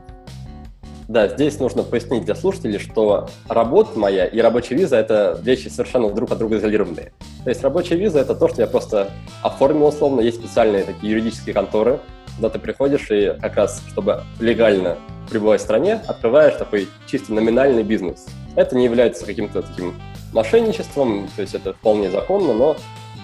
[1.07, 6.09] Да, здесь нужно пояснить для слушателей, что работа моя и рабочая виза– это вещи совершенно
[6.09, 7.13] друг от друга изолированные.
[7.43, 9.11] То есть рабочая виза– это то, что я просто
[9.43, 10.21] оформил условно.
[10.21, 11.99] Есть специальные такие юридические конторы,
[12.35, 14.97] куда ты приходишь и как раз, чтобы легально
[15.29, 18.25] пребывать в стране, открываешь такой чисто номинальный бизнес.
[18.55, 19.93] Это не является каким-то таким
[20.33, 22.75] мошенничеством, то есть это вполне законно, но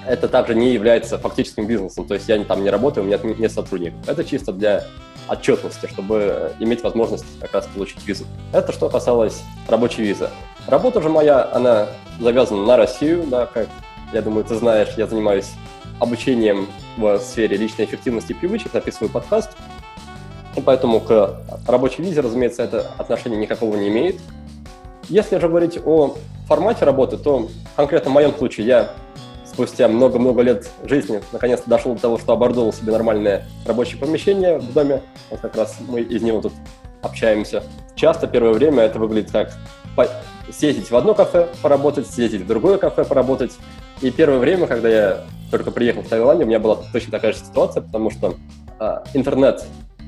[0.08, 3.52] это также не является фактическим бизнесом, то есть я там не работаю, у меня нет
[3.52, 4.00] сотрудников.
[4.08, 4.84] Это чисто для
[5.27, 8.25] отчетности, чтобы иметь возможность как раз получить визу.
[8.53, 10.29] Это что касалось рабочей визы.
[10.67, 11.88] Работа же моя, она
[12.19, 13.67] завязана на Россию, да, как
[14.13, 15.51] я думаю, ты знаешь, я занимаюсь
[15.99, 19.51] обучением в сфере личной эффективности и привычек, записываю подкаст,
[20.55, 24.19] и поэтому к рабочей визе, разумеется, это отношения никакого не имеет.
[25.07, 28.91] Если же говорить о формате работы, то конкретно в моем случае я
[29.51, 34.73] спустя много-много лет жизни наконец-то дошел до того, что оборудовал себе нормальное рабочее помещение в
[34.73, 35.01] доме.
[35.29, 36.53] Вот как раз мы из него тут
[37.01, 37.63] общаемся.
[37.95, 39.51] Часто первое время это выглядит как
[40.51, 43.51] съездить в одно кафе поработать, съездить в другое кафе поработать.
[44.01, 47.39] И первое время, когда я только приехал в Таиланд, у меня была точно такая же
[47.39, 48.35] ситуация, потому что
[48.79, 49.63] э, интернет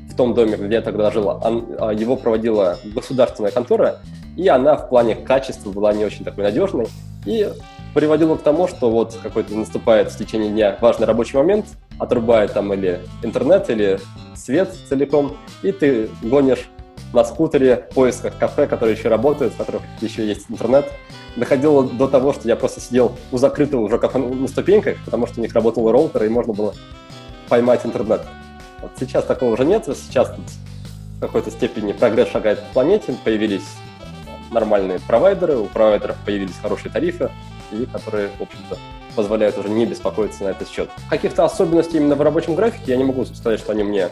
[0.10, 3.99] в том доме, где я тогда жил, он, э, его проводила государственная контора,
[4.38, 6.88] и она в плане качества была не очень такой надежной.
[7.25, 7.49] И
[7.93, 11.65] приводило к тому, что вот какой-то наступает в течение дня важный рабочий момент,
[11.99, 13.99] отрубает там или интернет, или
[14.36, 16.69] свет целиком, и ты гонишь
[17.13, 20.91] на скутере в поисках кафе, которые еще работают, в которых еще есть интернет.
[21.36, 25.39] Доходило до того, что я просто сидел у закрытого уже кафе на ступеньках, потому что
[25.39, 26.73] у них работал роутер, и можно было
[27.49, 28.21] поймать интернет.
[28.82, 30.45] Вот сейчас такого уже нет, сейчас тут
[31.17, 33.65] в какой-то степени прогресс шагает по планете, появились
[34.51, 37.32] нормальные провайдеры, у провайдеров появились хорошие тарифы,
[37.74, 38.78] и которые, в общем-то,
[39.16, 40.90] позволяют уже не беспокоиться на этот счет.
[41.10, 44.10] Каких-то особенностей именно в рабочем графике я не могу сказать, что они мне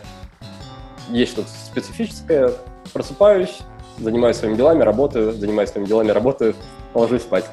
[1.09, 2.53] есть что-то специфическое.
[2.93, 3.59] Просыпаюсь,
[3.99, 6.55] занимаюсь своими делами, работаю, занимаюсь своими делами, работаю,
[6.93, 7.45] ложусь спать.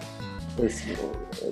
[0.59, 0.83] Есть,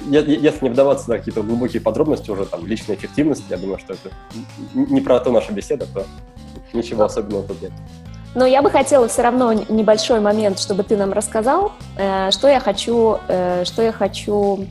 [0.09, 4.11] если не вдаваться на какие-то глубокие подробности уже там личной эффективности, я думаю, что это
[4.75, 6.05] не про то наша беседа, то
[6.73, 7.73] ничего особенного тут нет.
[8.37, 12.61] Но я бы хотела все равно небольшой момент, чтобы ты нам рассказал, э, что я
[12.61, 14.66] хочу, э, что я хочу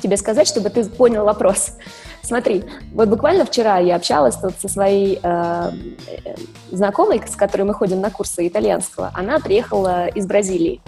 [0.00, 1.74] тебе сказать, чтобы ты понял вопрос.
[2.20, 5.70] Смотри, вот буквально вчера я общалась тут со своей э,
[6.72, 9.12] знакомой, с которой мы ходим на курсы итальянского.
[9.14, 10.80] Она приехала из Бразилии.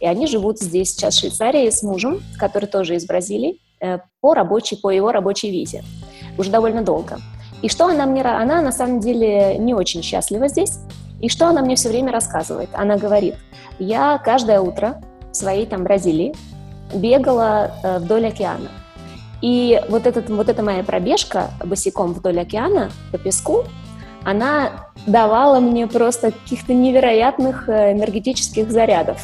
[0.00, 4.32] И они живут здесь сейчас в Швейцарии с мужем, который тоже из Бразилии, э, по
[4.32, 5.84] рабочей, по его рабочей визе.
[6.38, 7.18] Уже довольно долго.
[7.60, 8.22] И что она мне...
[8.22, 10.78] Она на самом деле не очень счастлива здесь.
[11.24, 12.68] И что она мне все время рассказывает?
[12.74, 13.36] Она говорит,
[13.78, 15.00] я каждое утро
[15.32, 16.34] в своей там Бразилии
[16.92, 18.68] бегала э, вдоль океана.
[19.40, 23.64] И вот, этот, вот эта моя пробежка босиком вдоль океана по песку,
[24.22, 29.22] она давала мне просто каких-то невероятных э, энергетических зарядов.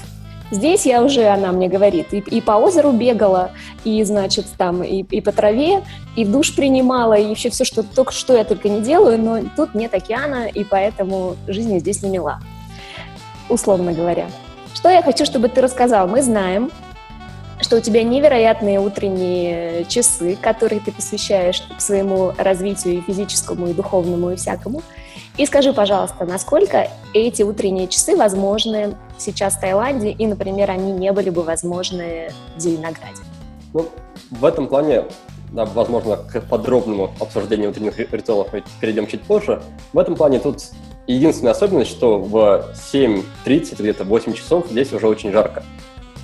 [0.51, 3.53] Здесь я уже, она мне говорит, и, и по озеру бегала,
[3.85, 5.83] и, значит, там, и, и по траве,
[6.17, 9.75] и душ принимала, и вообще все, что, только что я только не делаю, но тут
[9.75, 12.41] нет океана, и поэтому жизнь здесь не мила,
[13.49, 14.27] условно говоря.
[14.75, 16.09] Что я хочу, чтобы ты рассказал?
[16.09, 16.71] Мы знаем,
[17.61, 24.31] что у тебя невероятные утренние часы, которые ты посвящаешь своему развитию и физическому, и духовному,
[24.31, 24.83] и всякому.
[25.37, 31.13] И скажи, пожалуйста, насколько эти утренние часы возможны сейчас в Таиланде, и, например, они не
[31.13, 33.23] были бы возможны в Зеленограде?
[33.73, 33.89] Ну,
[34.31, 35.05] в этом плане,
[35.53, 39.63] да, возможно, к подробному обсуждению утренних ритуалов мы перейдем чуть позже.
[39.93, 40.63] В этом плане тут
[41.07, 45.63] единственная особенность, что в 7.30, где-то 8 часов здесь уже очень жарко.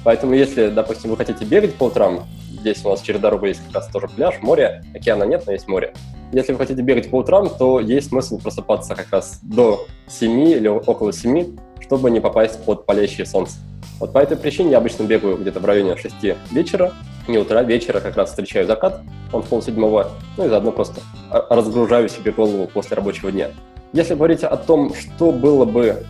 [0.04, 2.26] Поэтому если, допустим, вы хотите бегать по утрам,
[2.66, 5.68] здесь у нас через дорогу есть как раз тоже пляж, море, океана нет, но есть
[5.68, 5.94] море.
[6.32, 10.66] Если вы хотите бегать по утрам, то есть смысл просыпаться как раз до 7 или
[10.66, 13.58] около 7, чтобы не попасть под палящее солнце.
[14.00, 16.14] Вот по этой причине я обычно бегаю где-то в районе 6
[16.50, 16.92] вечера,
[17.28, 19.00] не утра, вечера как раз встречаю закат,
[19.32, 21.00] он в полседьмого, ну и заодно просто
[21.30, 23.50] разгружаю себе голову после рабочего дня.
[23.92, 26.04] Если говорить о том, что было бы,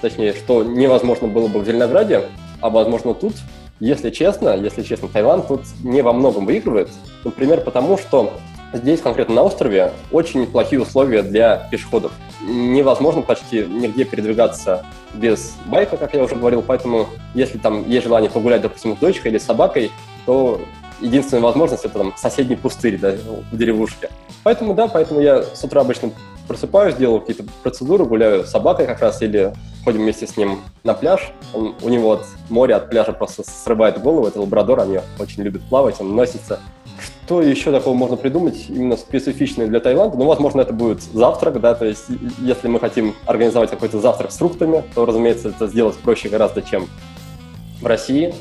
[0.00, 2.22] точнее, что невозможно было бы в Зеленограде,
[2.62, 3.34] а возможно тут,
[3.80, 6.90] если честно, если честно, Таиланд тут не во многом выигрывает.
[7.24, 8.32] Например, потому что
[8.72, 12.12] Здесь, конкретно на острове, очень плохие условия для пешеходов.
[12.46, 18.30] Невозможно почти нигде передвигаться без байка, как я уже говорил, поэтому если там есть желание
[18.30, 19.90] погулять, допустим, с дочкой или с собакой,
[20.24, 20.60] то
[21.00, 23.14] единственная возможность это там соседний пустырь да,
[23.50, 24.08] в деревушке.
[24.44, 26.12] Поэтому да, поэтому я с утра обычно
[26.50, 29.52] просыпаюсь, делаю какие-то процедуры, гуляю с собакой как раз или
[29.84, 31.30] ходим вместе с ним на пляж.
[31.54, 34.26] Он, у него от моря, от пляжа просто срывает голову.
[34.26, 36.58] Это лабрадор, они очень любят плавать, он носится
[37.24, 40.18] что еще такого можно придумать, именно специфичное для Таиланда?
[40.18, 42.06] Ну, возможно, это будет завтрак, да, то есть
[42.40, 46.88] если мы хотим организовать какой-то завтрак с фруктами, то, разумеется, это сделать проще гораздо, чем
[47.80, 48.34] в России.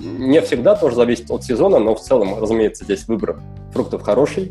[0.00, 3.38] Не всегда тоже зависит от сезона, но в целом, разумеется, здесь выбор
[3.74, 4.50] фруктов хороший.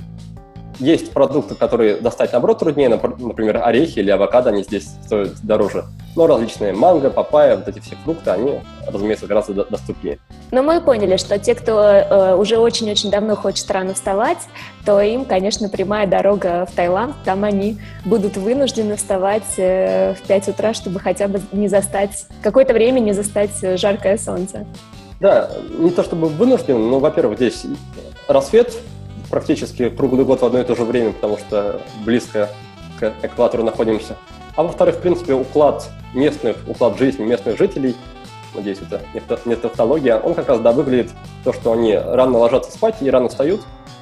[0.80, 5.86] Есть продукты, которые достать, наоборот, труднее, например, орехи или авокадо, они здесь стоят дороже.
[6.16, 10.20] Но различные манго, папайя, вот эти все фрукты, они, разумеется, гораздо доступнее.
[10.52, 14.40] Но мы поняли, что те, кто э, уже очень-очень давно хочет рано вставать,
[14.86, 17.16] то им, конечно, прямая дорога в Таиланд.
[17.26, 22.74] Там они будут вынуждены вставать э, в 5 утра, чтобы хотя бы не застать, какое-то
[22.74, 24.66] время не застать жаркое солнце.
[25.20, 27.64] Да, не то чтобы вынужден, но, во-первых, здесь
[28.28, 28.74] рассвет
[29.34, 32.52] практически круглый год в одно и то же время, потому что близко
[33.00, 34.16] к экватору находимся.
[34.56, 37.96] А во-вторых, в принципе, уклад местных, уклад жизни местных жителей,
[38.54, 38.78] надеюсь,
[39.16, 41.10] это не тавтология, он как раз, да, выглядит
[41.44, 43.62] то, что они рано ложатся спать и рано встают,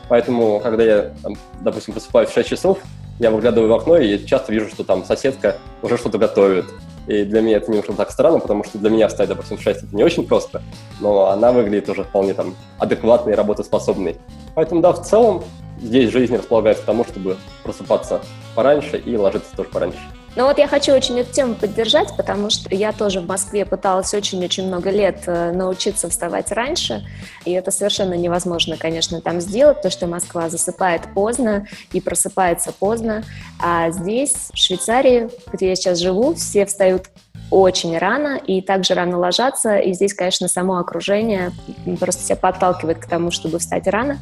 [0.10, 1.14] поэтому, когда я,
[1.62, 2.80] допустим, просыпаюсь в 6 часов,
[3.18, 6.66] я выглядываю в окно и часто вижу, что там соседка уже что-то готовит.
[7.08, 9.84] И для меня это немножко так странно, потому что для меня встать, допустим, в 6
[9.84, 10.62] это не очень просто,
[11.00, 14.18] но она выглядит уже вполне там адекватной и работоспособной.
[14.56, 15.44] Поэтому, да, в целом
[15.82, 18.22] здесь жизнь располагает к тому, чтобы просыпаться
[18.56, 20.00] пораньше и ложиться тоже пораньше.
[20.36, 24.14] Ну вот я хочу очень эту тему поддержать, потому что я тоже в Москве пыталась
[24.14, 27.06] очень-очень много лет э, научиться вставать раньше,
[27.44, 33.24] и это совершенно невозможно, конечно, там сделать, потому что Москва засыпает поздно и просыпается поздно,
[33.60, 37.08] а здесь, в Швейцарии, где я сейчас живу, все встают
[37.50, 41.52] очень рано и также рано ложатся, и здесь, конечно, само окружение
[42.00, 44.18] просто себя подталкивает к тому, чтобы встать рано.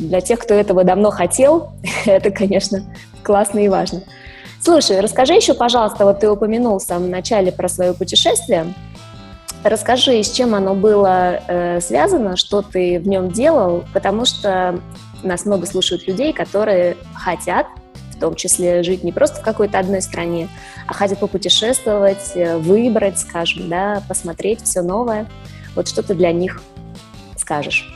[0.00, 1.70] Для тех, кто этого давно хотел,
[2.04, 2.82] это, конечно,
[3.22, 4.02] классно и важно.
[4.62, 8.74] Слушай, расскажи еще, пожалуйста, вот ты упомянул в самом начале про свое путешествие.
[9.64, 14.80] Расскажи, с чем оно было э, связано, что ты в нем делал, потому что
[15.22, 17.66] нас много слушают людей, которые хотят
[18.20, 20.48] том числе жить не просто в какой-то одной стране,
[20.86, 25.26] а хотят попутешествовать, э, выбрать, скажем, да, посмотреть все новое.
[25.74, 26.62] Вот что ты для них
[27.36, 27.92] скажешь?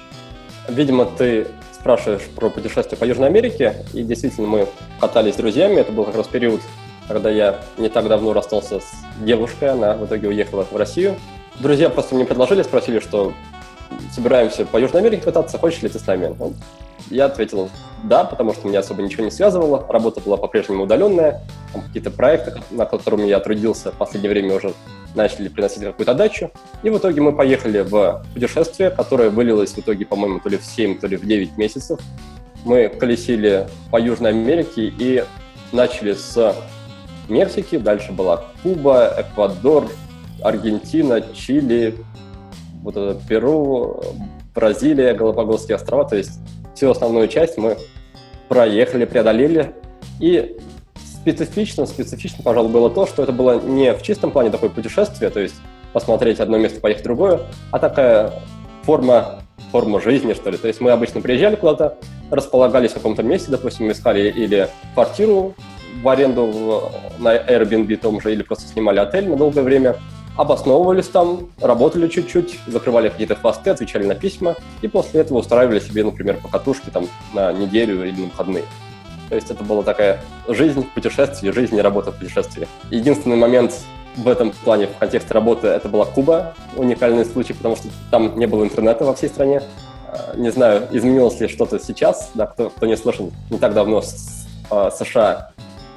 [0.69, 1.47] Видимо, ты
[1.85, 4.69] спрашиваешь про путешествие по Южной Америке, и действительно мы
[4.99, 6.63] катались с друзьями, это был как раз период,
[7.09, 11.15] когда я не так давно расстался с девушкой, она в итоге уехала в Россию.
[11.61, 13.35] Друзья просто мне предложили, спросили, что
[14.15, 16.35] собираемся по Южной Америке кататься, хочешь ли ты с нами?
[17.11, 17.69] Я ответил
[18.03, 21.43] да, потому что меня особо ничего не связывало, работа была по-прежнему удаленная,
[21.75, 24.73] какие-то проекты, на которыми я трудился в последнее время уже
[25.15, 26.51] начали приносить какую-то дачу.
[26.83, 30.65] И в итоге мы поехали в путешествие, которое вылилось в итоге, по-моему, то ли в
[30.65, 32.01] 7, то ли в 9 месяцев.
[32.65, 35.25] Мы колесили по Южной Америке и
[35.73, 36.57] начали с
[37.29, 39.89] Мексики, дальше была Куба, Эквадор,
[40.43, 41.95] Аргентина, Чили,
[42.83, 44.03] вот это Перу,
[44.55, 46.33] Бразилия, Галапагосские острова, то есть
[46.75, 47.77] всю основную часть мы
[48.49, 49.75] проехали, преодолели.
[50.21, 50.57] И
[51.25, 55.41] специфично, специфично, пожалуй, было то, что это было не в чистом плане такое путешествие, то
[55.41, 55.55] есть
[55.95, 58.43] посмотреть одно место, поехать в другое, а такая
[58.83, 59.41] форма,
[59.73, 60.59] форма жизни, что ли.
[60.59, 61.97] То есть мы обычно приезжали куда-то,
[62.31, 65.55] располагались в каком-то месте, допустим, искали или квартиру
[66.03, 69.97] в аренду в, на Airbnb том же, или просто снимали отель на долгое время,
[70.37, 76.05] обосновывались там, работали чуть-чуть, закрывали какие-то хвосты, отвечали на письма, и после этого устраивали себе,
[76.05, 78.65] например, покатушки там на неделю или на выходные.
[79.35, 82.69] То есть это была такая жизнь в путешествии, жизнь и работа в путешествии.
[82.93, 83.75] Единственный момент
[84.15, 88.47] в этом плане, в контексте работы, это была Куба, уникальный случай, потому что там не
[88.47, 89.61] было интернета во всей стране.
[90.07, 94.03] А, не знаю, изменилось ли что-то сейчас, да, кто, кто не слышал, не так давно
[94.03, 95.51] с, э, США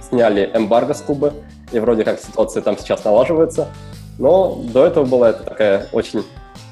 [0.10, 1.34] сняли эмбарго с Кубы,
[1.72, 3.68] и вроде как ситуация там сейчас налаживается.
[4.18, 6.24] Но до этого была это такая очень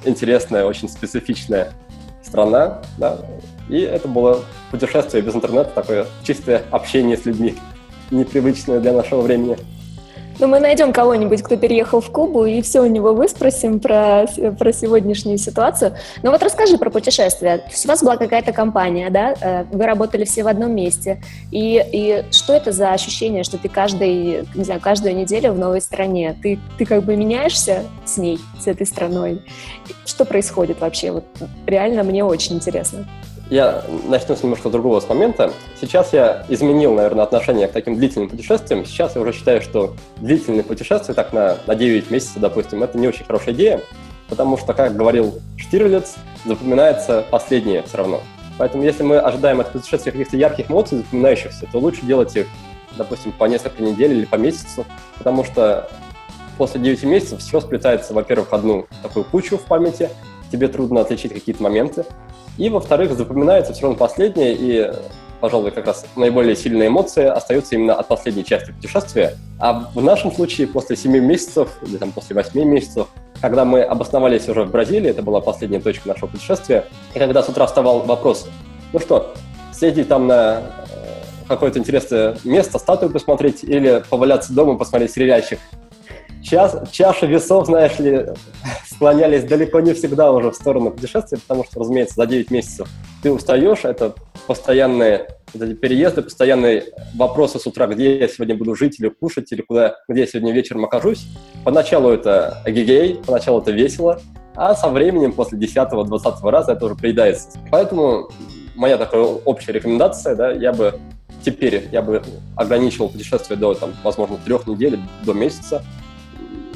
[0.04, 1.74] интересная, очень специфичная
[2.24, 3.20] страна, да,
[3.70, 7.56] и это было путешествие без интернета, такое чистое общение с людьми,
[8.12, 9.58] непривычное для нашего времени.
[10.38, 14.26] Ну, мы найдем кого-нибудь, кто переехал в Кубу, и все у него выспросим про,
[14.60, 15.96] про сегодняшнюю ситуацию.
[16.24, 17.64] Но вот расскажи про путешествия.
[17.86, 19.34] У вас была какая-то компания, да?
[19.40, 21.22] Э, вы работали все в одном месте.
[21.52, 25.80] И, и что это за ощущение, что ты каждый, не знаю, каждую неделю в новой
[25.80, 26.36] стране?
[26.44, 29.42] Ты, ты как бы меняешься с ней, с этой страной?
[30.06, 31.12] Что происходит вообще?
[31.12, 31.26] Вот
[31.66, 33.08] реально мне очень интересно.
[33.50, 35.54] Я начну с немножко другого с момента.
[35.80, 38.86] Сейчас я изменил, наверное, отношение к таким длительным путешествиям.
[38.86, 43.08] Сейчас я уже считаю, что длительные путешествия, так на, на 9 месяцев, допустим, это не
[43.08, 43.82] очень хорошая идея,
[44.30, 48.22] потому что, как говорил Штирлиц, запоминается последнее все равно.
[48.58, 52.48] Поэтому если мы ожидаем от путешествия каких-то ярких эмоций, запоминающихся, то лучше делать их,
[52.98, 54.86] допустим, по несколько недель или по месяцу,
[55.20, 55.88] потому что
[56.58, 60.10] после 9 месяцев все сплетается, во-первых, одну такую кучу в памяти,
[60.52, 62.06] тебе трудно отличить какие-то моменты,
[62.58, 64.92] и, во-вторых, запоминается все равно последнее, и,
[65.42, 69.36] пожалуй, как раз наиболее сильные эмоции остаются именно от последней части путешествия.
[69.60, 73.08] А в нашем случае после 7 месяцев, или там после 8 месяцев,
[73.42, 77.50] когда мы обосновались уже в Бразилии, это была последняя точка нашего путешествия, и когда с
[77.50, 78.48] утра вставал вопрос,
[78.94, 79.34] ну что,
[79.74, 80.64] съездить там на э,
[81.48, 85.60] какое-то интересное место, статую посмотреть или поваляться дома, посмотреть стреляющих
[86.46, 88.28] час, чаша весов, знаешь ли,
[88.90, 92.88] склонялись далеко не всегда уже в сторону путешествия, потому что, разумеется, за 9 месяцев
[93.22, 94.14] ты устаешь, это
[94.48, 96.84] постоянные вот переезды, постоянные
[97.16, 100.54] вопросы с утра, где я сегодня буду жить или кушать, или куда, где я сегодня
[100.54, 101.26] вечером окажусь.
[101.64, 104.22] Поначалу это агигей, поначалу это весело,
[104.56, 107.50] а со временем, после 10-20 раза, это уже приедается.
[107.72, 108.30] Поэтому
[108.76, 111.00] моя такая общая рекомендация, да, я бы
[111.44, 112.24] теперь я бы
[112.56, 115.84] ограничивал путешествие до, там, возможно, трех недель, до месяца,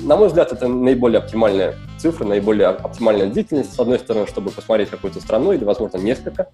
[0.03, 3.73] на мой взгляд, это наиболее оптимальная цифра, наиболее оптимальная длительность.
[3.73, 6.49] С одной стороны, чтобы посмотреть какую-то страну или, возможно, несколько,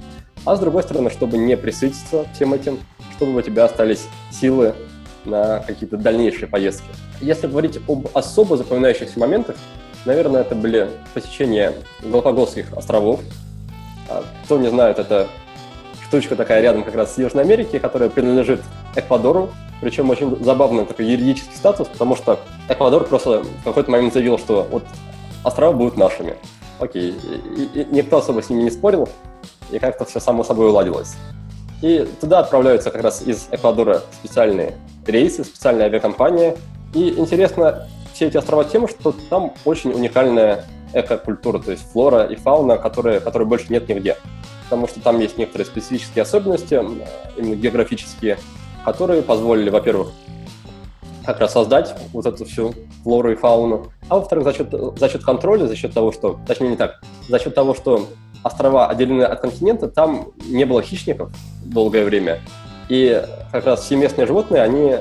[0.45, 2.79] а с другой стороны, чтобы не присытиться всем этим,
[3.15, 4.73] чтобы у тебя остались силы
[5.25, 6.87] на какие-то дальнейшие поездки.
[7.21, 9.55] Если говорить об особо запоминающихся моментах,
[10.05, 13.21] наверное, это были посещения Галапагосских островов.
[14.09, 15.27] А, кто не знает, это
[16.07, 18.61] штучка такая рядом как раз с Южной Америки, которая принадлежит
[18.95, 19.49] Эквадору,
[19.81, 22.39] причем очень забавный такой юридический статус, потому что
[22.69, 24.83] Эквадор просто в какой-то момент заявил, что вот
[25.43, 26.35] острова будут нашими.
[26.79, 27.15] Окей.
[27.55, 29.09] И, и никто особо с ними не спорил,
[29.71, 31.15] и как-то все само собой уладилось.
[31.81, 34.75] И туда отправляются как раз из Эквадора специальные
[35.05, 36.55] рейсы, специальная авиакомпания.
[36.93, 42.35] И интересно все эти острова тем, что там очень уникальная экокультура, то есть флора и
[42.35, 44.15] фауна, которые, которые больше нет нигде.
[44.65, 46.81] Потому что там есть некоторые специфические особенности,
[47.37, 48.37] именно географические,
[48.83, 50.09] которые позволили, во-первых,
[51.25, 55.23] как раз создать вот эту всю флору и фауну, а во-вторых, за счет, за счет
[55.23, 58.07] контроля, за счет того, что, точнее не так, за счет того, что
[58.43, 61.31] острова отделены от континента, там не было хищников
[61.63, 62.41] долгое время,
[62.89, 64.95] И как раз все местные животные, они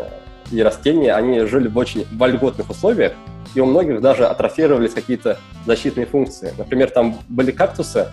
[0.50, 3.12] и растения, они жили в очень вольготных условиях,
[3.54, 6.52] и у многих даже атрофировались какие-то защитные функции.
[6.56, 8.08] Например, там были кактусы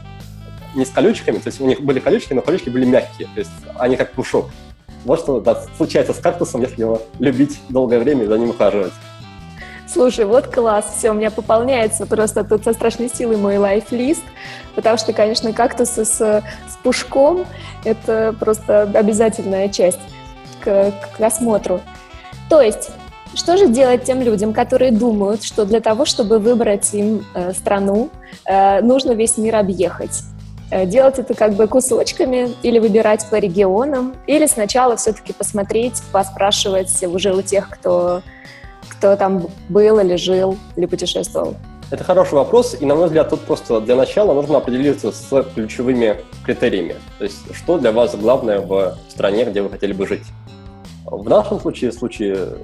[0.76, 3.52] не с колючками, то есть у них были колючки, но колючки были мягкие, то есть
[3.78, 4.50] они как пушок.
[5.06, 8.94] Вот что да, случается с кактусом, если его любить долгое время и за ним ухаживать.
[9.88, 14.24] Слушай, вот класс, все, у меня пополняется просто тут со страшной силой мой лайфлист,
[14.74, 17.46] потому что, конечно, кактусы с, с пушком–
[17.84, 20.00] это просто обязательная часть
[20.62, 21.82] к, к осмотру.
[22.50, 22.92] То есть,
[23.34, 28.10] что же делать тем людям, которые думают, что для того, чтобы выбрать им э, страну,
[28.46, 30.22] э, нужно весь мир объехать?
[30.72, 37.04] Э, делать это как бы кусочками или выбирать по регионам, или сначала все-таки посмотреть, поспрашивать
[37.04, 38.22] уже у тех, кто,
[38.90, 41.56] кто там был или жил, или путешествовал?
[41.92, 46.22] Это хороший вопрос, и, на мой взгляд, тут просто для начала нужно определиться с ключевыми
[46.46, 46.96] критериями.
[47.18, 50.24] То есть, что для вас главное в стране, где вы хотели бы жить.
[51.06, 52.56] В нашем случае, в случае э,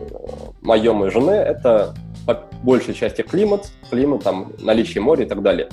[0.62, 1.94] моем и жены, это
[2.26, 5.68] по большей части климат, климат, там, наличие моря и так далее.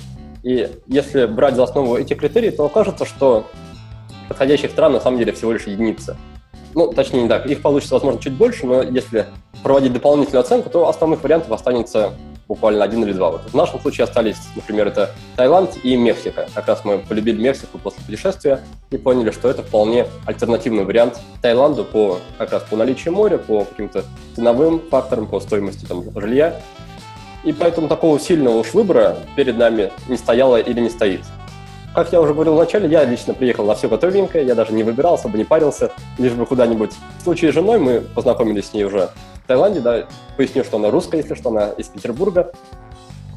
[0.45, 3.47] И если брать за основу эти критерии, то окажется, что
[4.29, 6.17] подходящих стран на самом деле всего лишь единица.
[6.75, 7.47] Ну, точнее, не так.
[7.47, 9.27] Их получится, возможно, чуть больше, но если
[9.63, 12.13] проводить дополнительную оценку, то основных вариантов останется
[12.47, 13.31] буквально один или два.
[13.31, 16.47] Вот в нашем случае остались, например, это Таиланд и Мексика.
[16.55, 21.85] Как раз мы полюбили Мексику после путешествия и поняли, что это вполне альтернативный вариант Таиланду
[21.85, 26.61] по как раз по наличию моря, по каким-то ценовым факторам, по стоимости там, жилья
[27.45, 31.21] и поэтому такого сильного уж выбора перед нами не стояло или не стоит.
[31.95, 35.15] Как я уже говорил вначале, я лично приехал на все готовенькое, я даже не выбирал,
[35.15, 36.91] особо не парился, лишь бы куда-нибудь.
[37.21, 39.11] В случае с женой мы познакомились с ней уже
[39.45, 42.53] в Таиланде, да, поясню, что она русская, если что, она из Петербурга,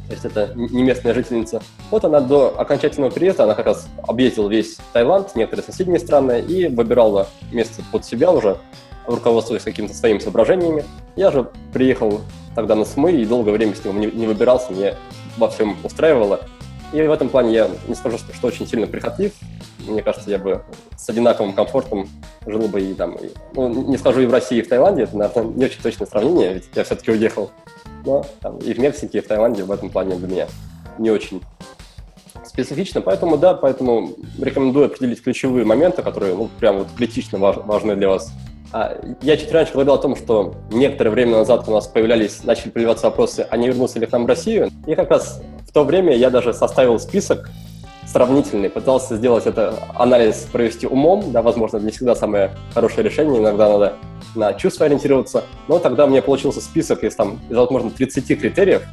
[0.07, 1.61] то есть это не местная жительница.
[1.91, 6.67] Вот она до окончательного переезда, она как раз объездила весь Таиланд, некоторые соседние страны, и
[6.67, 8.57] выбирала место под себя уже,
[9.05, 10.85] руководствуясь какими-то своими соображениями.
[11.17, 12.21] Я же приехал
[12.57, 14.95] тогда на СМИ и долгое время с него не, не выбирался, мне
[15.37, 16.39] во всем устраивало.
[16.91, 19.31] И в этом плане я не скажу, что, что очень сильно прихотлив.
[19.87, 20.63] Мне кажется, я бы
[20.97, 22.09] с одинаковым комфортом
[22.47, 25.15] жил бы и там, и, ну, не скажу и в России, и в Таиланде, это,
[25.15, 27.51] наверное, не очень точное сравнение, ведь я все-таки уехал.
[28.03, 30.47] Но там, и в Мексике, и в Таиланде в этом плане для меня
[30.97, 31.43] не очень
[32.43, 33.01] специфично.
[33.01, 38.07] Поэтому, да, поэтому рекомендую определить ключевые моменты, которые, ну, прям вот критично важ, важны для
[38.07, 38.31] вас
[39.21, 43.07] я чуть раньше говорил о том, что некоторое время назад у нас появлялись, начали появляться
[43.07, 44.69] вопросы, а не вернуться ли к нам в Россию.
[44.85, 47.49] И как раз в то время я даже составил список
[48.05, 53.69] сравнительный, пытался сделать это анализ провести умом, да, возможно, не всегда самое хорошее решение, иногда
[53.69, 53.93] надо
[54.33, 58.83] на чувства ориентироваться, но тогда у меня получился список из, там, из возможно, 30 критериев,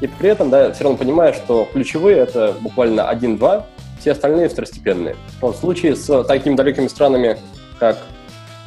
[0.00, 3.64] и при этом, да, все равно понимаю, что ключевые— это буквально 1-2,
[4.00, 5.16] все остальные второстепенные.
[5.40, 7.38] В случае с такими далекими странами,
[7.78, 7.98] как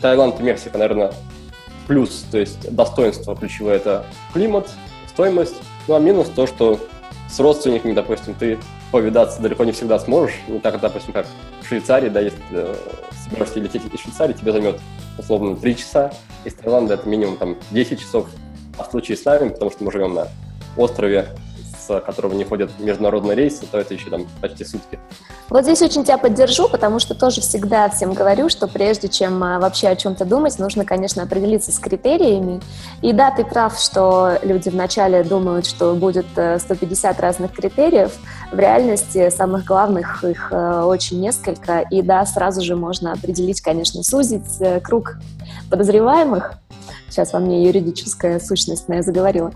[0.02, 1.12] Таиланд и Мексика, наверное,
[1.88, 4.70] плюс, то есть достоинство ключевое– это климат,
[5.08, 5.56] стоимость,
[5.88, 6.80] ну а минус то, что
[7.30, 8.60] с родственниками, допустим, ты
[8.92, 11.26] повидаться далеко не всегда сможешь, не так, допустим, как
[11.62, 12.68] в Швейцарии, да, если ты
[13.24, 14.80] собираешься лететь из Швейцарии, тебе займет
[15.18, 16.12] условно 3 часа,
[16.46, 18.28] из Таиланда это минимум там 10 часов,
[18.78, 20.28] а в случае с нами, потому что мы живем на
[20.78, 21.28] острове,
[21.88, 25.00] которого не ходят международные рейсы, то это еще там почти сутки.
[25.50, 29.60] Вот здесь очень тебя поддержу, потому что тоже всегда всем говорю, что прежде чем а,
[29.60, 32.62] вообще о чем-то думать, нужно, конечно, определиться с критериями.
[33.02, 38.12] И да, ты прав, что люди вначале думают, что будет 150 э, разных критериев.
[38.52, 41.80] В реальности самых главных их э, очень несколько.
[41.80, 45.18] И да, сразу же можно определить, конечно, сузить э, круг
[45.70, 46.54] подозреваемых,
[47.10, 49.52] сейчас во мне юридическая сущность, но я заговорила,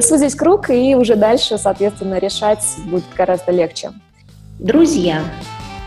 [0.00, 3.92] сузить круг и уже дальше, соответственно, решать будет гораздо легче.
[4.58, 5.22] Друзья,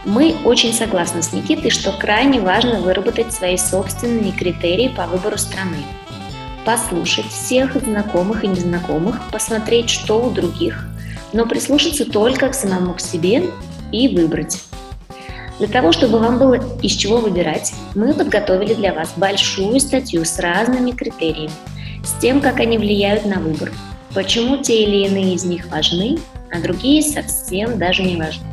[0.05, 5.77] мы очень согласны с Никитой, что крайне важно выработать свои собственные критерии по выбору страны.
[6.65, 10.87] Послушать всех знакомых и незнакомых, посмотреть, что у других,
[11.33, 13.49] но прислушаться только к самому к себе
[13.91, 14.61] и выбрать.
[15.61, 20.39] Для того, чтобы вам было из чего выбирать, мы подготовили для вас большую статью с
[20.39, 21.51] разными критериями,
[22.03, 23.71] с тем, как они влияют на выбор,
[24.15, 26.17] почему те или иные из них важны,
[26.51, 28.43] а другие совсем даже не важны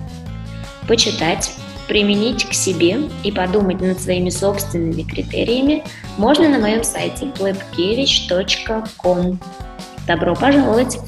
[0.87, 1.55] почитать,
[1.87, 5.85] применить к себе и подумать над своими собственными критериями
[6.19, 9.41] можно на моем сайте pletkevich.com.
[10.07, 10.99] Добро пожаловать!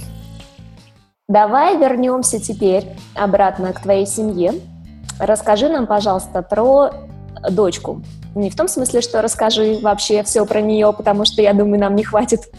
[1.29, 4.55] Давай вернемся теперь обратно к твоей семье.
[5.21, 6.91] Расскажи нам, пожалуйста, про
[7.51, 8.03] дочку.
[8.35, 11.95] Не в том смысле, что расскажи вообще все про нее, потому что, я думаю, нам
[11.95, 12.51] не хватит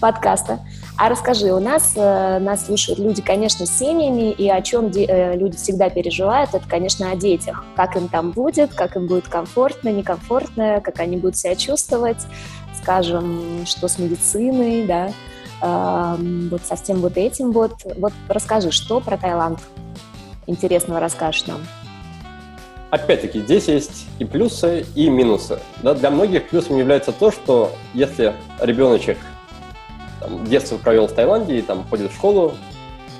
[0.00, 0.60] подкаста.
[0.96, 5.36] А расскажи, у нас э, нас слушают люди, конечно, с семьями, и о чем э,
[5.36, 7.64] люди всегда переживают, это, конечно, о детях.
[7.76, 12.26] Как им там будет, как им будет комфортно, некомфортно, как они будут себя чувствовать,
[12.82, 15.10] скажем, что с медициной, да,
[15.62, 17.74] э, вот со всем вот этим вот.
[17.96, 19.60] Вот расскажи, что про Таиланд
[20.46, 21.60] интересного расскажешь нам?
[22.90, 25.58] Опять-таки, здесь есть и плюсы, и минусы.
[25.82, 29.18] Да, для многих плюсом является то, что если ребеночек
[30.20, 32.54] там, детство провел в Таиланде и там ходит в школу,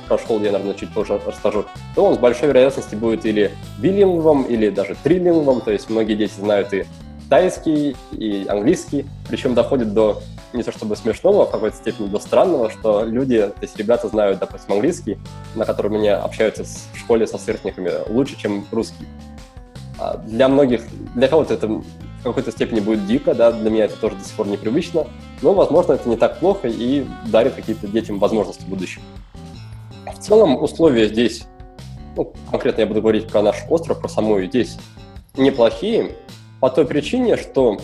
[0.09, 4.45] про школу я, наверное, чуть позже расскажу, то он с большой вероятностью будет или билингвом,
[4.45, 6.87] или даже трилингвом, то есть многие дети знают и
[7.29, 10.23] тайский, и английский, причем доходит до
[10.55, 14.09] не то чтобы смешного, а в какой-то степени до странного, что люди, то есть ребята
[14.09, 15.19] знают, допустим, английский,
[15.55, 19.07] на котором они общаются в школе со сверстниками, лучше, чем русский.
[19.99, 20.83] А для многих,
[21.15, 21.85] для кого-то это в
[22.23, 25.07] какой-то степени будет дико, да, для меня это тоже до сих пор непривычно,
[25.43, 29.03] но, возможно, это не так плохо и дарит какие-то детям возможности в будущем.
[30.07, 31.47] В целом, условия здесь,
[32.17, 34.79] ну, конкретно я буду говорить про наш остров, про саму здесь,
[35.37, 36.17] неплохие,
[36.61, 37.79] по той причине, что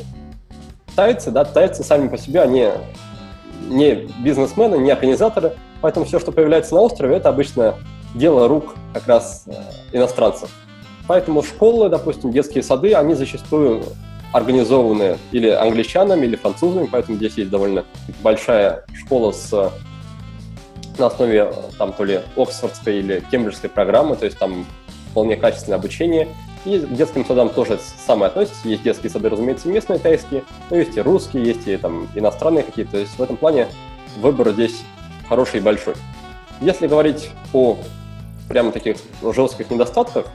[0.96, 2.68] тайцы, да, тайцы сами по себе, они
[3.68, 7.76] не бизнесмены, не организаторы, поэтому все, что появляется на острове, это обычно
[8.14, 9.52] дело рук как раз э,
[9.92, 10.50] иностранцев.
[11.06, 13.84] Поэтому школы, допустим, детские сады, они зачастую
[14.32, 17.84] организованы или англичанами, или французами, поэтому здесь есть довольно
[18.22, 19.72] большая школа с
[20.98, 24.64] на основе там то ли Оксфордской или Кембриджской программы, то есть там
[25.10, 26.28] вполне качественное обучение.
[26.64, 28.66] И к детским садам тоже самое относится.
[28.66, 32.92] Есть детские сады, разумеется, местные тайские, но есть и русские, есть и там иностранные какие-то.
[32.92, 33.68] То есть в этом плане
[34.16, 34.82] выбор здесь
[35.28, 35.94] хороший и большой.
[36.60, 37.76] Если говорить о
[38.48, 40.26] прямо таких жестких недостатках,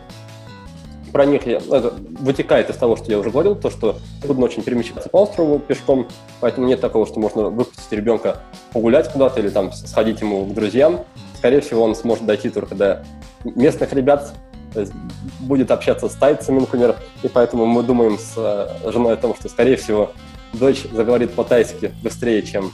[1.12, 5.10] про ну, это вытекает из того, что я уже говорил, то, что трудно очень перемещаться
[5.10, 6.08] по острову пешком,
[6.40, 8.40] поэтому нет такого, что можно выпустить ребенка
[8.74, 11.02] погулять куда-то или там сходить ему к друзьям.
[11.36, 13.06] Скорее всего, он сможет дойти только до
[13.44, 14.34] местных ребят,
[15.40, 19.50] будет общаться с тайцами, например, и поэтому мы думаем с э, женой о том, что,
[19.50, 20.12] скорее всего,
[20.54, 22.72] дочь заговорит по-тайски быстрее, чем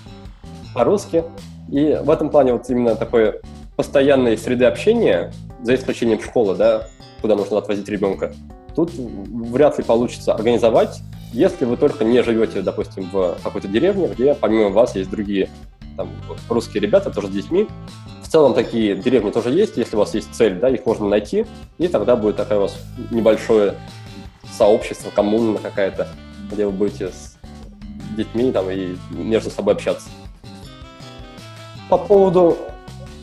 [0.73, 1.23] по-русски.
[1.71, 3.39] И в этом плане вот именно такой
[3.75, 5.31] постоянной среды общения,
[5.61, 6.87] за исключением школы, да,
[7.25, 8.35] куда нужно отвозить ребенка,
[8.75, 11.01] тут вряд ли получится организовать,
[11.33, 15.49] если вы только не живете, допустим, в какой-то деревне, где помимо вас есть другие
[15.97, 16.11] там,
[16.49, 17.67] русские ребята, тоже с детьми.
[18.21, 21.47] В целом такие деревни тоже есть, если у вас есть цель, да, их можно найти,
[21.79, 22.77] и тогда будет такое у вас
[23.09, 23.73] небольшое
[24.55, 26.07] сообщество, коммуна какая-то,
[26.51, 27.39] где вы будете с
[28.15, 30.09] детьми там, и между собой общаться.
[31.89, 32.55] По поводу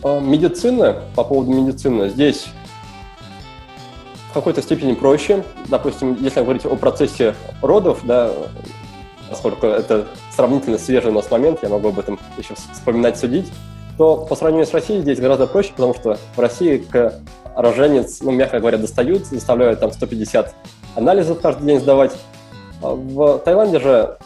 [0.03, 2.49] э, медицины, по поводу медицины, здесь
[4.33, 5.45] в какой-то степени проще.
[5.69, 8.31] Допустим, если говорить о процессе родов, да,
[9.29, 13.53] поскольку это сравнительно свежий у нас момент, я могу об этом еще вспоминать, судить,
[13.99, 17.21] то по сравнению с Россией здесь гораздо проще, потому что в России к
[17.55, 20.55] роженец, ну, мягко говоря, достают, заставляют там 150
[20.97, 22.13] анализов каждый день сдавать.
[22.81, 24.17] А в Таиланде же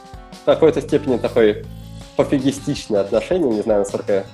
[0.43, 1.67] в какой-то степени такой
[2.15, 4.25] пофигистичное отношение, не знаю, насколько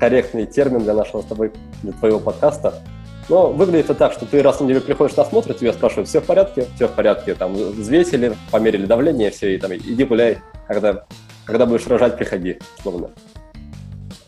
[0.00, 1.52] корректный термин для нашего с тобой,
[1.82, 2.76] для твоего подкаста–
[3.28, 6.20] но выглядит это так, что ты раз в неделю приходишь на осмотр, тебя спрашивают, все
[6.20, 11.04] в порядке, все в порядке, там, взвесили, померили давление, все, и там, иди гуляй, когда,
[11.44, 13.10] когда будешь рожать, приходи, словно.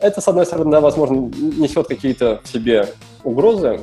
[0.00, 2.88] Это, с одной стороны, возможно, несет какие-то в себе
[3.24, 3.80] угрозы.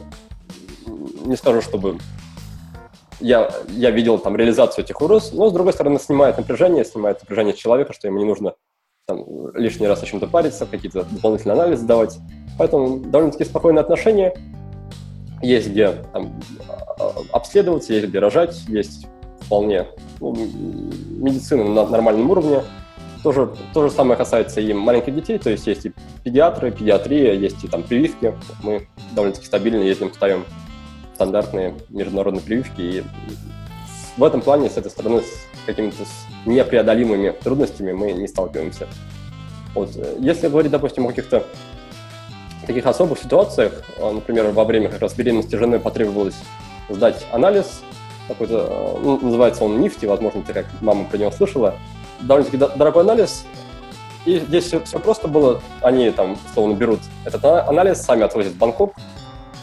[1.25, 1.97] Не скажу, чтобы
[3.19, 7.53] я, я видел там реализацию этих угроз, но, с другой стороны, снимает напряжение, снимает напряжение
[7.53, 8.53] человека, что ему не нужно
[9.07, 12.17] там, лишний раз о чем-то париться, какие-то дополнительные анализы давать.
[12.57, 14.35] Поэтому довольно-таки спокойное отношение–
[15.41, 16.33] есть где там,
[17.31, 19.07] обследоваться, есть где рожать, есть
[19.41, 19.87] вполне
[20.19, 22.63] ну, медицина на нормальном уровне.
[23.23, 27.63] Тоже, то же самое касается и маленьких детей, то есть есть и педиатры, педиатрия, есть
[27.63, 28.33] и там прививки.
[28.63, 30.45] Мы довольно-таки стабильно ездим, ставим
[31.15, 32.79] стандартные международные прививки.
[32.79, 33.03] И
[34.17, 35.97] в этом плане, с этой стороны, с какими-то
[36.45, 38.87] непреодолимыми трудностями мы не сталкиваемся.
[39.73, 39.89] Вот.
[40.19, 41.43] Если говорить, допустим, о каких-то
[42.67, 46.35] таких особых ситуациях, а, например, во время как раз беременности жены потребовалось
[46.89, 47.81] сдать анализ,
[48.27, 51.75] какой-то, а, ну, называется он нефти, возможно, ты как мама про него слышала,
[52.19, 53.45] довольно-таки дорогой анализ,
[54.25, 58.57] и здесь все, все просто было, они там, словно берут этот анализ, сами отвозят в
[58.57, 58.93] Бангкок,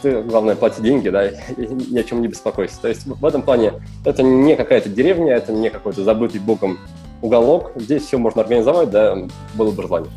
[0.01, 1.27] ты, главное, плати деньги, да,
[1.57, 2.81] и ни о чем не беспокойся.
[2.81, 6.79] То есть в этом плане это не какая-то деревня, это не какой-то забытый богом
[7.21, 9.15] уголок, здесь все можно организовать, да,
[9.53, 10.11] было бы желание.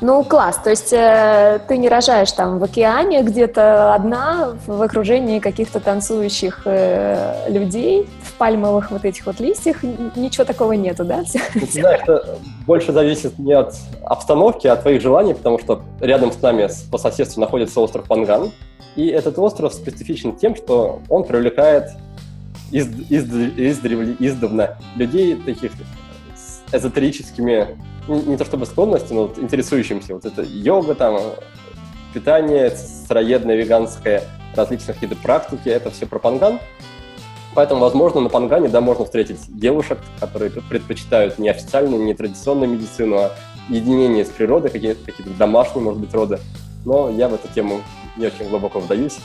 [0.00, 0.58] Ну, класс.
[0.62, 6.62] То есть э, ты не рожаешь там в океане где-то одна в окружении каких-то танцующих
[6.64, 9.82] э, людей в пальмовых вот этих вот листьях
[10.16, 11.22] ничего такого нету, да?
[11.54, 13.74] Ну, ты знаешь, это больше зависит не от
[14.04, 18.50] обстановки, а от твоих желаний, потому что рядом с нами по соседству находится остров Панган,
[18.96, 21.90] и этот остров специфичен тем, что он привлекает
[22.70, 25.72] из, из, издревле, издавна людей таких
[26.72, 27.76] эзотерическими,
[28.10, 30.14] не, не то чтобы склонностями, но вот интересующимся.
[30.14, 31.18] Вот это йога, там,
[32.12, 36.58] питание, сыроедное, веганское, различные какие-то практики, это все про панган.
[37.54, 43.16] Поэтому, возможно, на Пангане, да, можно встретить девушек, которые предпочитают не официальную, не традиционную медицину,
[43.16, 43.32] а
[43.68, 46.38] единение с природой, какие-то какие домашние, может быть, роды.
[46.84, 47.80] Но я в эту тему
[48.16, 49.18] не очень глубоко вдаюсь.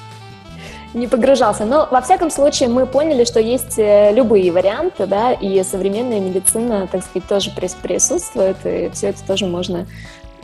[0.96, 1.66] Не погружался.
[1.66, 6.88] Но, во всяком случае, мы поняли, что есть э, любые варианты, да, и современная медицина,
[6.90, 9.86] так сказать, тоже присутствует, и все это тоже можно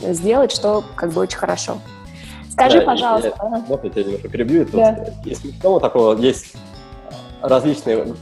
[0.01, 1.77] сделать, что как бы очень хорошо.
[2.49, 3.33] Скажи, да, пожалуйста.
[3.39, 4.67] Я, вот я тебя немножко перебью.
[4.73, 4.93] Да.
[4.93, 6.53] Тут из смешного такого есть
[7.41, 8.13] различные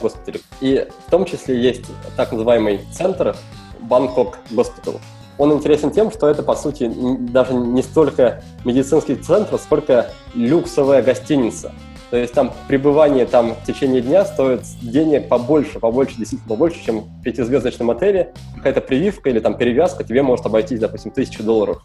[0.00, 0.40] госпитали.
[0.60, 1.84] И в том числе есть
[2.16, 3.36] так называемый центр
[3.80, 5.00] Бангкок Госпитал.
[5.38, 6.90] Он интересен тем, что это, по сути,
[7.30, 11.72] даже не столько медицинский центр, сколько люксовая гостиница.
[12.10, 17.00] То есть там пребывание там в течение дня стоит денег побольше, побольше, действительно побольше, чем
[17.00, 18.32] в пятизвездочном отеле.
[18.56, 21.82] Какая-то прививка или там перевязка тебе может обойтись, допустим, тысячу долларов.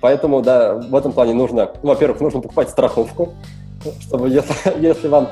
[0.00, 3.32] Поэтому, да, в этом плане нужно, ну, во-первых, нужно покупать страховку,
[4.02, 5.30] чтобы если, если вам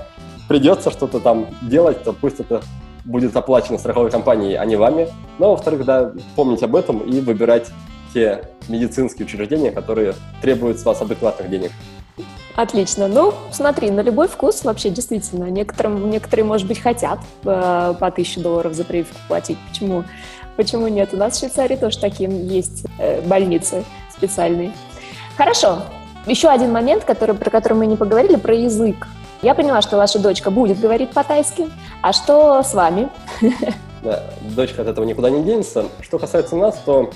[0.48, 2.62] придется что-то там делать, то пусть это
[3.04, 5.08] будет оплачено страховой компанией, а не вами.
[5.38, 7.70] Но, во-вторых, да, помнить об этом и выбирать
[8.12, 11.72] те медицинские учреждения, которые требуют с вас адекватных денег.
[12.54, 13.08] Отлично.
[13.08, 15.44] Ну, смотри, на любой вкус вообще действительно.
[15.44, 19.56] Некоторым, некоторые, может быть, хотят э, по тысяче долларов за прививку платить.
[19.70, 20.04] Почему,
[20.56, 21.14] почему нет?
[21.14, 23.84] У нас в Швейцарии тоже такие есть э, больницы
[24.14, 24.72] специальные.
[25.38, 25.78] Хорошо.
[26.26, 29.08] Еще один момент, который, про который мы не поговорили, про язык.
[29.42, 31.68] Я поняла, что ваша дочка будет говорить по-тайски.
[32.00, 33.08] А что с вами?
[34.02, 34.22] Да,
[34.54, 35.86] дочка от этого никуда не денется.
[36.00, 37.10] Что касается нас, то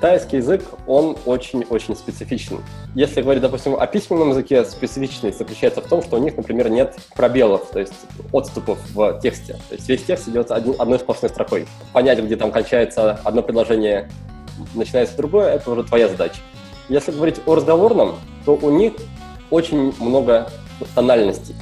[0.00, 2.64] тайский язык, он очень-очень специфичен.
[2.96, 6.96] Если говорить, допустим, о письменном языке, специфичность заключается в том, что у них, например, нет
[7.14, 7.94] пробелов, то есть
[8.32, 9.54] отступов в тексте.
[9.68, 11.68] То есть весь текст идет одной сплошной строкой.
[11.92, 14.10] Понять, где там кончается одно предложение,
[14.74, 16.40] начинается другое, это уже твоя задача.
[16.88, 18.94] Если говорить о разговорном, то у них
[19.50, 20.50] очень много
[20.94, 21.54] тональностей.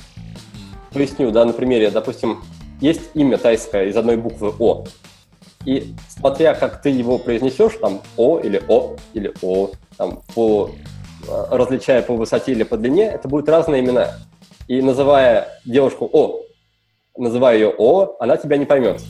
[0.92, 2.42] Поясню, да, на примере, допустим,
[2.80, 4.84] есть имя тайское из одной буквы О.
[5.64, 10.70] И смотря как ты его произнесешь, там О или О или О, там, по,
[11.26, 14.12] э, различая по высоте или по длине, это будут разные имена.
[14.68, 16.40] И называя девушку О,
[17.16, 19.02] называя ее О, она тебя не поймет.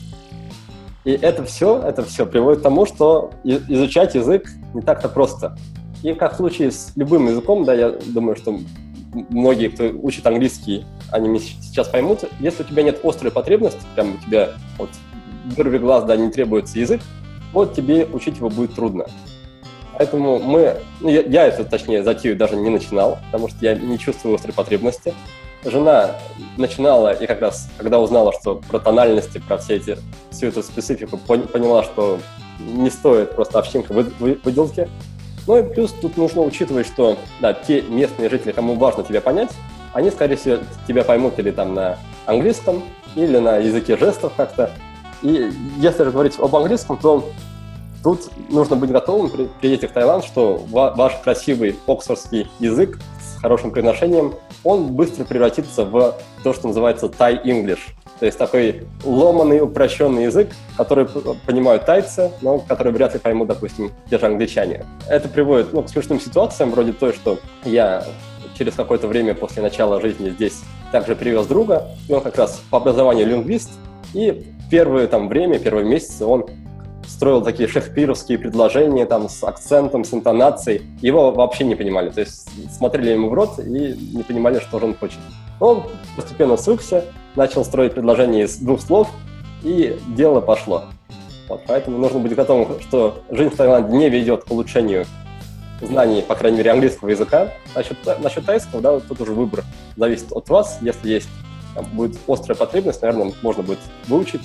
[1.03, 5.55] И это все, это все приводит к тому, что изучать язык не так-то просто.
[6.03, 8.59] И как в случае с любым языком, да, я думаю, что
[9.13, 14.15] многие, кто учит английский, они меня сейчас поймут, если у тебя нет острой потребности, прям
[14.15, 14.89] у тебя вот
[15.55, 17.01] вырви глаз, да, не требуется язык,
[17.53, 19.05] вот тебе учить его будет трудно.
[19.97, 23.97] Поэтому мы, ну, я, я это, точнее, затею даже не начинал, потому что я не
[23.97, 25.13] чувствую острой потребности.
[25.65, 26.11] Жена
[26.55, 29.97] начинала, и как раз, когда узнала, что про тональности, про все эти,
[30.29, 32.19] всю эту специфику, поняла, что
[32.59, 34.87] не стоит просто овчинка выделки,
[35.47, 39.49] ну и плюс тут нужно учитывать, что да, те местные жители, кому важно тебя понять,
[39.93, 42.83] они, скорее всего, тебя поймут или там на английском,
[43.15, 44.71] или на языке жестов как-то.
[45.23, 47.29] И если же говорить об английском, то
[48.03, 53.41] тут нужно быть готовым, при, приедете в Таиланд, что ва- ваш красивый оксфордский язык с
[53.41, 57.79] хорошим произношением, он быстро превратится в то, что называется Thai English.
[58.19, 61.07] То есть такой ломанный, упрощенный язык, который
[61.45, 64.85] понимают тайцы, но который вряд ли поймут, допустим, те же англичане.
[65.07, 68.03] Это приводит ну, к смешным ситуациям, вроде той, что я
[68.57, 70.61] через какое-то время после начала жизни здесь
[70.91, 73.71] также привез друга, и он как раз по образованию лингвист,
[74.13, 76.47] и первое там время, первые месяцы он
[77.07, 80.83] строил такие шекспировские предложения там с акцентом, с интонацией.
[81.01, 82.09] Его вообще не понимали.
[82.09, 85.19] То есть смотрели ему в рот и не понимали, что же он хочет.
[85.59, 85.83] Он
[86.15, 87.05] постепенно свыкся,
[87.37, 89.07] начал строить предложение из двух слов,
[89.63, 90.85] и дело пошло.
[91.47, 95.05] Вот, поэтому нужно быть готовым, что жизнь в Таиланде не ведет к улучшению
[95.81, 97.53] знаний, по крайней мере, английского языка.
[97.75, 99.63] Насчет, насчет тайского, да, вот тут уже выбор
[99.95, 100.79] зависит от вас.
[100.81, 101.29] Если есть
[101.75, 104.41] там, будет острая потребность, наверное, можно будет выучить.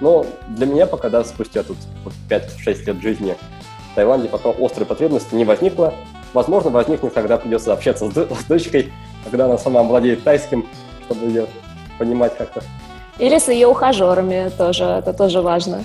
[0.00, 3.36] Но для меня пока, да, спустя тут вот 5-6 лет жизни
[3.92, 5.94] в Таиланде, пока острой потребности не возникло.
[6.34, 8.92] Возможно, возникнет, когда придется общаться с, с дочкой,
[9.24, 10.66] когда она сама владеет тайским,
[11.06, 11.46] чтобы ее
[11.98, 12.62] понимать как-то.
[13.18, 15.84] Или с ее ухажерами тоже, это тоже важно.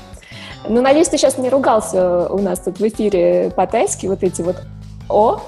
[0.68, 4.58] Ну, надеюсь, ты сейчас не ругался у нас тут в эфире по-тайски, вот эти вот
[5.10, 5.42] О,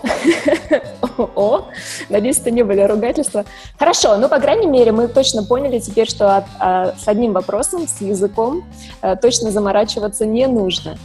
[1.36, 1.66] о,
[2.10, 3.46] надеюсь, это не были ругательства.
[3.78, 7.88] Хорошо, ну, по крайней мере, мы точно поняли теперь, что от, а, с одним вопросом,
[7.88, 8.64] с языком,
[9.02, 10.98] а, точно заморачиваться не нужно.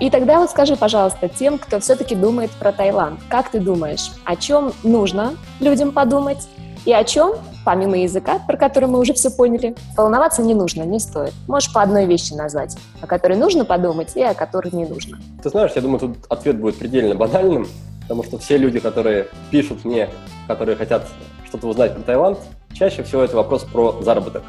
[0.00, 4.36] И тогда вот скажи, пожалуйста, тем, кто все-таки думает про Таиланд, как ты думаешь, о
[4.36, 6.48] чем нужно людям подумать
[6.86, 7.34] и о чем,
[7.68, 11.34] помимо языка, про который мы уже все поняли, волноваться не нужно, не стоит.
[11.46, 15.18] Можешь по одной вещи назвать, о которой нужно подумать и о которой не нужно.
[15.42, 17.68] Ты знаешь, я думаю, тут ответ будет предельно банальным,
[18.00, 20.08] потому что все люди, которые пишут мне,
[20.46, 21.06] которые хотят
[21.44, 22.38] что-то узнать про Таиланд,
[22.72, 24.44] чаще всего это вопрос про заработок.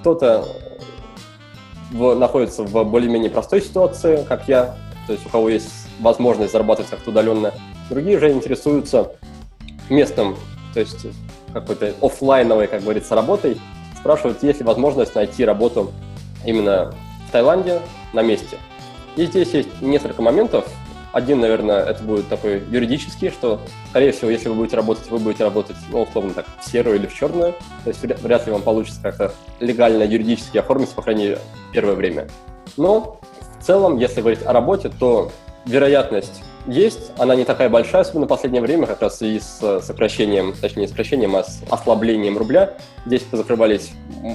[0.00, 0.44] Кто-то
[1.92, 4.74] в, находится в более-менее простой ситуации, как я,
[5.06, 7.52] то есть у кого есть возможность зарабатывать как-то удаленно.
[7.88, 9.12] Другие же интересуются
[9.88, 10.34] местом,
[10.74, 11.06] то есть
[11.52, 13.60] какой-то офлайновой, как говорится, работой.
[13.96, 15.92] Спрашивают, есть ли возможность найти работу
[16.44, 16.94] именно
[17.28, 17.80] в Таиланде
[18.12, 18.56] на месте.
[19.16, 20.64] И здесь есть несколько моментов,
[21.12, 25.42] один, наверное, это будет такой юридический, что, скорее всего, если вы будете работать, вы будете
[25.42, 27.54] работать, ну, условно так, в серую или в черную.
[27.84, 31.38] То есть вряд ли вам получится как-то легально, юридически оформить, по крайней мере,
[31.72, 32.28] первое время.
[32.76, 33.18] Но
[33.58, 35.32] в целом, если говорить о работе, то
[35.64, 40.54] вероятность есть, она не такая большая, особенно в последнее время, как раз и с сокращением,
[40.60, 42.74] точнее, не сокращением, а с ослаблением рубля.
[43.06, 43.90] Здесь позакрывались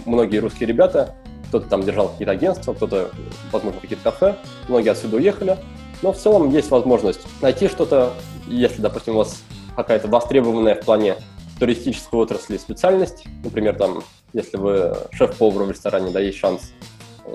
[0.06, 1.16] многие русские ребята,
[1.50, 3.12] кто-то там держал какие-то агентства, кто-то,
[3.52, 4.36] возможно, какие-то кафе,
[4.68, 5.58] многие отсюда уехали.
[6.02, 8.14] Но в целом есть возможность найти что-то,
[8.48, 9.44] если, допустим, у вас
[9.76, 11.16] какая-то востребованная в плане
[11.60, 14.04] туристической отрасли специальность, например, там,
[14.34, 16.74] если вы шеф-повар в ресторане, да, есть шанс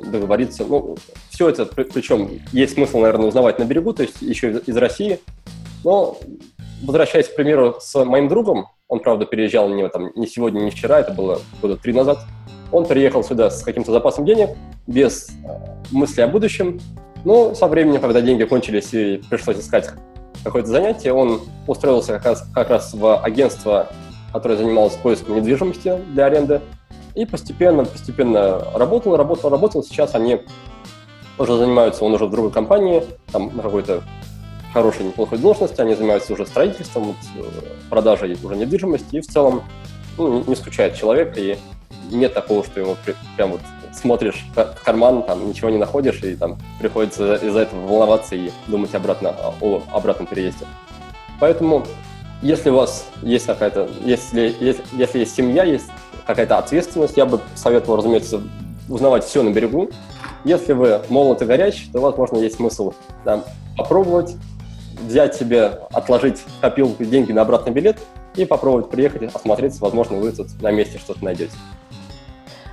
[0.02, 0.64] договориться.
[0.64, 0.96] Ну,
[1.30, 5.20] все это, причем есть смысл, наверное, узнавать на берегу, то есть еще из России.
[5.84, 6.18] Но
[6.82, 11.00] возвращаясь, к примеру, с моим другом, он, правда, переезжал не, там, не сегодня, не вчера,
[11.00, 12.18] это было года три назад,
[12.72, 14.50] он приехал сюда с каким-то запасом денег,
[14.86, 15.32] без э,
[15.90, 16.80] мысли о будущем,
[17.24, 19.90] но со временем, когда деньги кончились и пришлось искать
[20.44, 23.88] какое-то занятие, он устроился как раз, как раз в агентство,
[24.32, 26.60] которое занималось поиском недвижимости для аренды,
[27.18, 29.82] и постепенно, постепенно работал, работал, работал.
[29.82, 30.40] Сейчас они
[31.36, 33.02] уже занимаются, он уже в другой компании,
[33.32, 34.02] там какой-то
[34.72, 37.42] хорошей, неплохой должности, они занимаются уже строительством, э,
[37.90, 39.64] продажей уже недвижимости, и в целом
[40.16, 41.58] ну, не скучает человек, и
[42.10, 42.96] нет такого, что ему
[43.36, 43.60] прям вот
[43.92, 48.94] смотришь в карман, там ничего не находишь, и там приходится из-за этого волноваться и думать
[48.94, 50.66] обратно о обратном переезде.
[51.40, 51.84] Поэтому,
[52.42, 55.90] если у вас есть какая-то, если, если, если есть семья, есть
[56.28, 58.42] какая-то ответственность, я бы советовал, разумеется,
[58.86, 59.88] узнавать все на берегу.
[60.44, 62.92] Если вы молод и горяч, то, возможно, есть смысл
[63.24, 63.44] да,
[63.78, 64.36] попробовать,
[65.00, 67.96] взять себе, отложить копилку деньги на обратный билет
[68.36, 71.52] и попробовать приехать, осмотреться, возможно, вы тут на месте что-то найдете.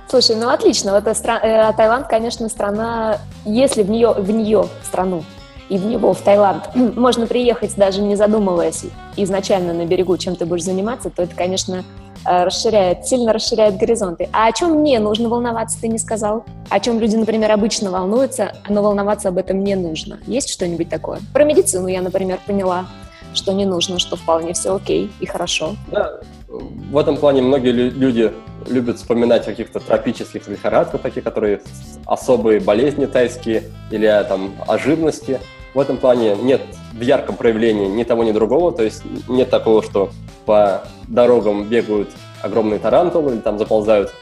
[0.06, 0.92] Слушай, ну отлично.
[0.92, 1.38] Вот стра...
[1.38, 5.24] э, Таиланд, конечно, страна, если в нее, в нее, страну,
[5.68, 8.84] и в него, в Таиланд, можно приехать, даже не задумываясь
[9.16, 11.84] изначально на берегу, чем ты будешь заниматься, то это, конечно,
[12.24, 14.28] э, расширяет, сильно расширяет горизонты.
[14.32, 16.44] А о чем мне нужно волноваться, ты не сказал?
[16.68, 20.18] О чем люди, например, обычно волнуются, но волноваться об этом не нужно.
[20.26, 21.20] Есть что-нибудь такое?
[21.32, 22.86] Про медицину я, например, поняла,
[23.34, 25.76] что не нужно, что вполне все окей и хорошо.
[25.90, 28.32] Да, в этом плане многие люди
[28.68, 31.60] любят вспоминать о каких-то тропических лихорадках, такие, которые
[32.06, 35.40] особые болезни тайские или там о живности.
[35.74, 36.62] В этом плане нет
[36.92, 40.10] в ярком проявлении ни того, ни другого, то есть нет такого, что
[40.46, 42.08] по дорогам бегают
[42.42, 44.14] огромные тарантулы или там заползают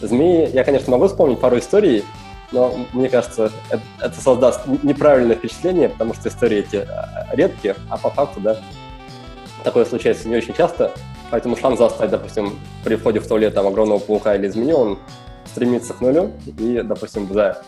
[0.00, 0.50] змеи.
[0.52, 2.04] Я, конечно, могу вспомнить пару историй,
[2.52, 8.10] но мне кажется, это, создаст неправильное впечатление, потому что истории эти а, редкие, а по
[8.10, 8.56] факту, да,
[9.64, 10.92] такое случается не очень часто.
[11.30, 14.98] Поэтому шанс застать, допустим, при входе в туалет там, огромного паука или змеи, он
[15.44, 16.30] стремится к нулю.
[16.58, 17.62] И, допустим, за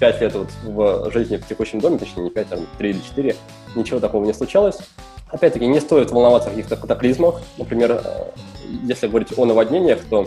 [0.00, 3.36] 5 лет вот в жизни в текущем доме, точнее не 5, а 3 или 4,
[3.76, 4.78] ничего такого не случалось.
[5.28, 7.40] Опять-таки, не стоит волноваться о каких-то катаклизмах.
[7.58, 8.30] Например, э,
[8.82, 10.26] если говорить о наводнениях, то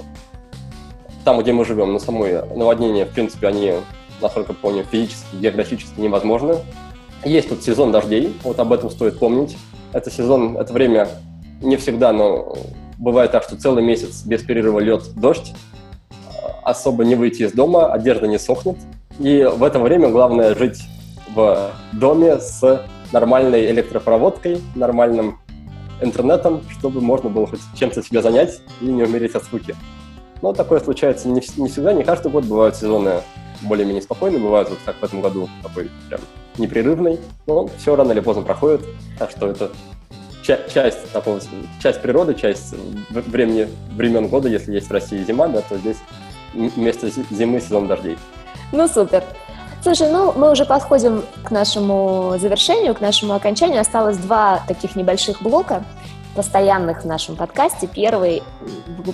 [1.26, 3.74] там, где мы живем, на самой наводнения, в принципе, они,
[4.22, 6.58] насколько помню, физически, географически невозможны.
[7.26, 9.58] Есть тут сезон дождей, вот об этом стоит помнить.
[9.92, 11.10] Это сезон, это время
[11.62, 12.56] не всегда, но
[12.98, 15.54] бывает так, что целый месяц без перерыва лед, дождь,
[16.64, 18.78] особо не выйти из дома, одежда не сохнет.
[19.20, 20.82] И в это время главное жить
[21.34, 25.40] в доме с нормальной электропроводкой, нормальным
[26.02, 29.76] интернетом, чтобы можно было хоть чем-то себя занять и не умереть от скуки.
[30.42, 32.46] Но такое случается не, не всегда, не каждый год.
[32.46, 33.22] Бывают сезоны
[33.62, 36.20] более-менее спокойные, бывают, вот как в этом году, такой прям
[36.58, 37.20] непрерывный.
[37.48, 38.82] Но все рано или поздно проходит,
[39.18, 39.72] так что это
[40.44, 41.40] часть такого,
[41.82, 42.76] часть природы, часть
[43.10, 45.98] времени, времен года, если есть в России зима, да, то здесь
[46.54, 48.18] вместо зимы сезон дождей.
[48.74, 49.24] Ну, супер.
[49.84, 53.80] Слушай, ну мы уже подходим к нашему завершению, к нашему окончанию.
[53.80, 55.84] Осталось два таких небольших блока
[56.36, 57.86] постоянных в нашем подкасте.
[57.86, 58.42] Первый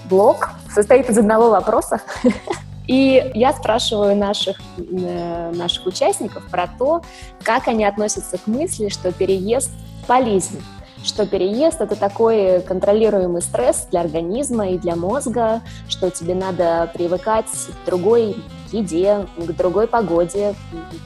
[0.09, 1.99] блок состоит из одного вопроса.
[2.87, 7.01] И я спрашиваю наших, э, наших участников про то,
[7.43, 9.71] как они относятся к мысли, что переезд
[10.07, 10.63] полезен
[11.03, 17.45] что переезд— это такой контролируемый стресс для организма и для мозга, что тебе надо привыкать
[17.45, 18.35] к другой
[18.73, 20.55] еде, к другой погоде,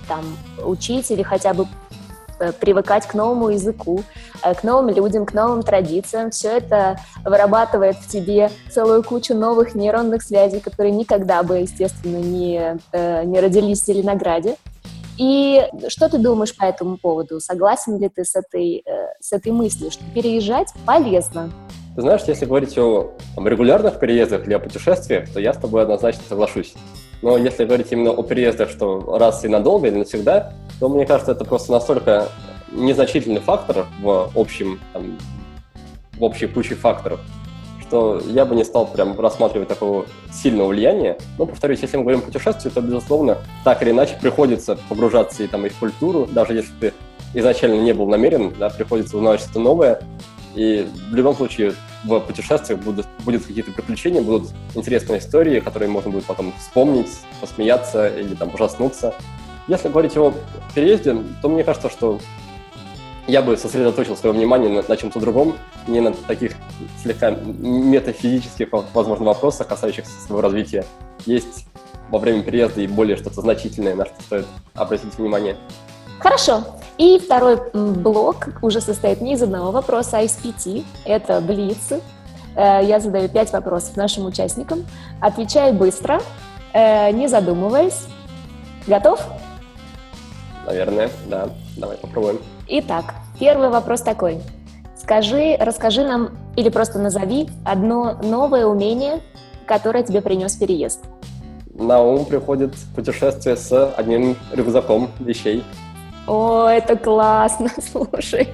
[0.07, 0.23] там,
[0.63, 1.67] учить или хотя бы
[2.39, 4.03] э, привыкать к новому языку,
[4.43, 6.31] э, к новым людям, к новым традициям.
[6.31, 12.77] Все это вырабатывает в тебе целую кучу новых нейронных связей, которые никогда бы, естественно, не,
[12.91, 14.57] э, не родились в Зеленограде.
[15.17, 17.39] И что ты думаешь по этому поводу?
[17.39, 18.83] Согласен ли ты с этой,
[19.19, 21.51] с этой мыслью, что переезжать полезно?
[21.95, 26.23] Ты знаешь, если говорить о регулярных переездах или о путешествиях, то я с тобой однозначно
[26.27, 26.73] соглашусь.
[27.21, 31.31] Но если говорить именно о переездах, что раз и надолго или навсегда, то мне кажется,
[31.31, 32.29] это просто настолько
[32.71, 35.17] незначительный фактор в общем, там,
[36.17, 37.19] в общей куче факторов,
[37.81, 41.17] что я бы не стал прям рассматривать такого сильного влияния.
[41.37, 45.47] Но, повторюсь, если мы говорим о путешествии, то, безусловно, так или иначе приходится погружаться и,
[45.47, 46.93] там, и в культуру, даже если ты
[47.33, 50.01] изначально не был намерен, да, приходится узнавать что-то новое.
[50.55, 51.73] И в любом случае
[52.03, 57.09] в путешествиях будут, будут какие-то приключения, будут интересные истории, которые можно будет потом вспомнить,
[57.41, 59.13] посмеяться или там ужаснуться.
[59.67, 60.33] Если говорить о
[60.75, 62.19] переезде, то мне кажется, что
[63.27, 65.55] я бы сосредоточил свое внимание на, на чем-то другом,
[65.87, 66.53] не на таких
[67.01, 70.85] слегка метафизических, возможно, вопросах, касающихся своего развития.
[71.25, 71.65] Есть
[72.09, 75.55] во время переезда и более что-то значительное, на что стоит обратить внимание.
[76.19, 76.63] Хорошо.
[76.97, 80.85] И второй блок уже состоит не из одного вопроса, а из пяти.
[81.05, 82.01] Это блицы.
[82.55, 84.85] Э, я задаю пять вопросов нашим участникам.
[85.19, 86.21] Отвечай быстро,
[86.73, 88.05] э, не задумываясь.
[88.87, 89.19] Готов?
[90.65, 91.49] Наверное, да.
[91.77, 92.39] Давай попробуем.
[92.67, 94.39] Итак, первый вопрос такой.
[94.95, 99.21] Скажи, расскажи нам или просто назови одно новое умение,
[99.65, 101.03] которое тебе принес переезд.
[101.73, 105.63] На ум приходит путешествие с одним рюкзаком вещей.
[106.25, 108.47] О, это классно, слушай.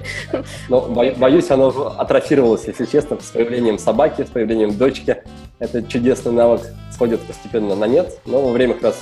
[0.68, 1.68] Но боюсь, оно
[1.98, 5.22] атрофировалось, если честно, с появлением собаки, с появлением дочки.
[5.58, 8.18] Этот чудесный навык сходит постепенно на нет.
[8.26, 9.00] Но во время как раз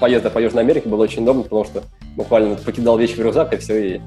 [0.00, 1.82] поезда по Южной Америке было очень удобно, потому что
[2.16, 4.00] буквально покидал вещи в рюкзак, и все, и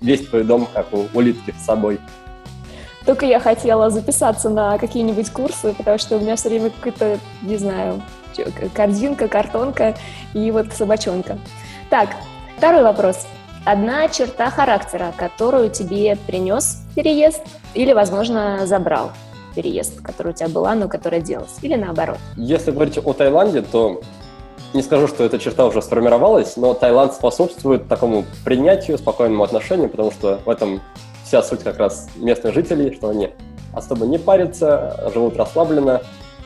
[0.00, 2.00] весь твой дом, как у улитки, с собой.
[3.04, 7.56] Только я хотела записаться на какие-нибудь курсы, потому что у меня все время какой-то, не
[7.56, 8.02] знаю,
[8.74, 9.94] корзинка, картонка
[10.34, 11.38] и вот собачонка.
[11.88, 12.10] Так,
[12.56, 13.26] второй вопрос.
[13.66, 17.42] Одна черта характера, которую тебе принес переезд
[17.74, 19.10] или, возможно, забрал
[19.56, 22.18] переезд, который у тебя была, но которая делалась, или наоборот?
[22.36, 24.02] Если говорить о Таиланде, то
[24.72, 30.12] не скажу, что эта черта уже сформировалась, но Таиланд способствует такому принятию, спокойному отношению, потому
[30.12, 30.80] что в этом
[31.24, 33.30] вся суть как раз местных жителей, что они
[33.74, 36.02] особо не парятся, живут расслабленно,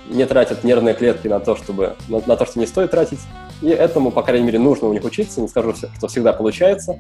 [0.09, 3.21] не тратят нервные клетки на то, чтобы, на, на то, что не стоит тратить.
[3.63, 5.41] И этому, по крайней мере, нужно у них учиться.
[5.41, 6.99] Не скажу, что всегда получается.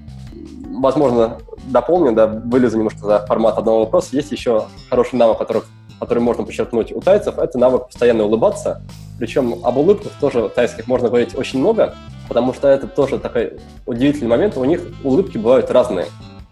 [0.80, 4.08] Возможно, дополню, да, вылезу немножко за формат одного вопроса.
[4.12, 5.62] Есть еще хороший навык, который,
[5.98, 7.38] который можно подчеркнуть у тайцев.
[7.38, 8.82] Это навык постоянно улыбаться.
[9.18, 11.94] Причем об улыбках тоже тайских можно говорить очень много,
[12.28, 14.56] потому что это тоже такой удивительный момент.
[14.56, 16.06] У них улыбки бывают разные.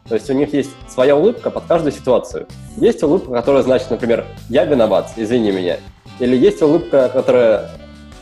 [0.09, 2.47] То есть у них есть своя улыбка под каждую ситуацию.
[2.77, 5.77] Есть улыбка, которая значит, например, «я виноват, извини меня».
[6.19, 7.71] Или есть улыбка, которая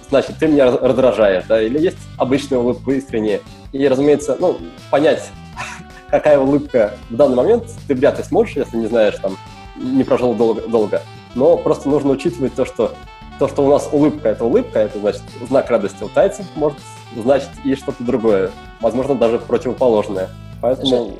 [0.08, 3.40] значит, ты меня раздражаешь, да, или есть обычная улыбка искренняя.
[3.72, 4.58] И, разумеется, ну,
[4.90, 5.30] понять,
[6.10, 9.36] какая улыбка в данный момент, ты вряд ли сможешь, если не знаешь, там,
[9.76, 11.02] не прожил долго, долго.
[11.34, 12.94] Но просто нужно учитывать то, что
[13.38, 16.78] то, что у нас улыбка– это улыбка, это значит знак радости у тайцев, может
[17.14, 18.50] значить и что-то другое,
[18.80, 20.30] возможно, даже противоположное.
[20.60, 21.10] Поэтому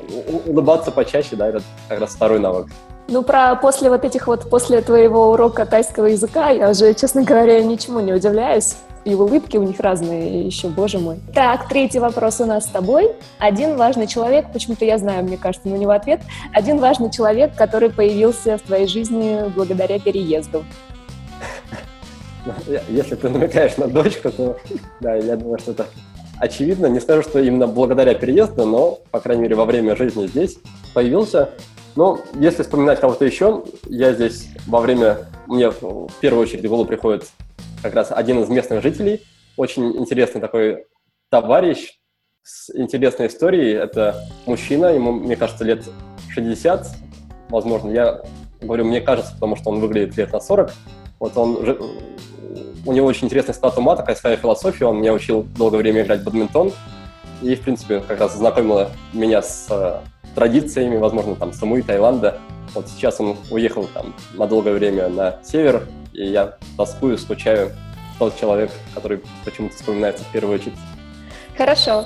[0.45, 2.67] улыбаться почаще, да, это как раз второй навык.
[3.09, 7.63] Ну, про после вот этих вот, после твоего урока тайского языка, я уже, честно говоря,
[7.63, 8.75] ничему не удивляюсь.
[9.05, 11.21] И улыбки у них разные, еще, боже мой.
[11.33, 13.13] Так, третий вопрос у нас с тобой.
[13.39, 16.19] Один важный человек, почему-то я знаю, мне кажется, на него ответ.
[16.53, 20.65] Один важный человек, который появился в твоей жизни благодаря переезду.
[22.89, 24.57] Если ты намекаешь на дочку, то
[24.99, 25.85] да, я думаю, что это
[26.39, 26.87] очевидно.
[26.87, 30.57] Не скажу, что именно благодаря переезду, но, по крайней мере, во время жизни здесь
[30.93, 31.49] появился.
[31.95, 35.25] Но если вспоминать кого-то еще, я здесь во время...
[35.47, 37.25] Мне в первую очередь в голову приходит
[37.81, 39.23] как раз один из местных жителей,
[39.55, 40.85] очень интересный такой
[41.29, 41.99] товарищ
[42.43, 43.73] с интересной историей.
[43.73, 45.83] Это мужчина, ему, мне кажется, лет
[46.29, 46.87] 60,
[47.49, 47.89] возможно.
[47.91, 48.21] Я
[48.61, 50.71] говорю, мне кажется, потому что он выглядит лет на 40.
[51.19, 51.57] Вот он
[52.87, 54.85] у него очень интересный склад ума, такая своя философия.
[54.85, 56.71] Он меня учил долгое время играть в бадминтон.
[57.41, 59.99] и, в принципе, как раз знакомила меня с э,
[60.33, 62.39] традициями, возможно, там, Самуи, Таиланда.
[62.73, 67.73] Вот сейчас он уехал там на долгое время на север, и я тоскую, скучаю.
[68.19, 70.77] Тот человек, который почему-то вспоминается в первую очередь.
[71.55, 72.05] Хорошо.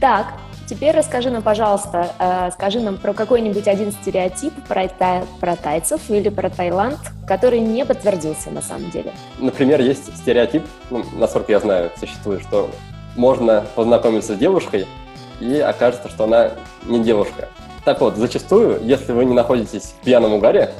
[0.00, 0.34] Так,
[0.72, 6.00] теперь расскажи нам, пожалуйста, э, скажи нам про какой-нибудь один стереотип про, тай, про тайцев
[6.08, 9.12] или про Таиланд, который не подтвердился на самом деле.
[9.38, 12.70] Например, есть стереотип, ну, насколько я знаю, существует, что
[13.16, 14.86] можно познакомиться с девушкой,
[15.40, 16.52] и окажется, что она
[16.86, 17.50] не девушка.
[17.84, 20.70] Так вот, зачастую, если вы не находитесь в пьяном угаре,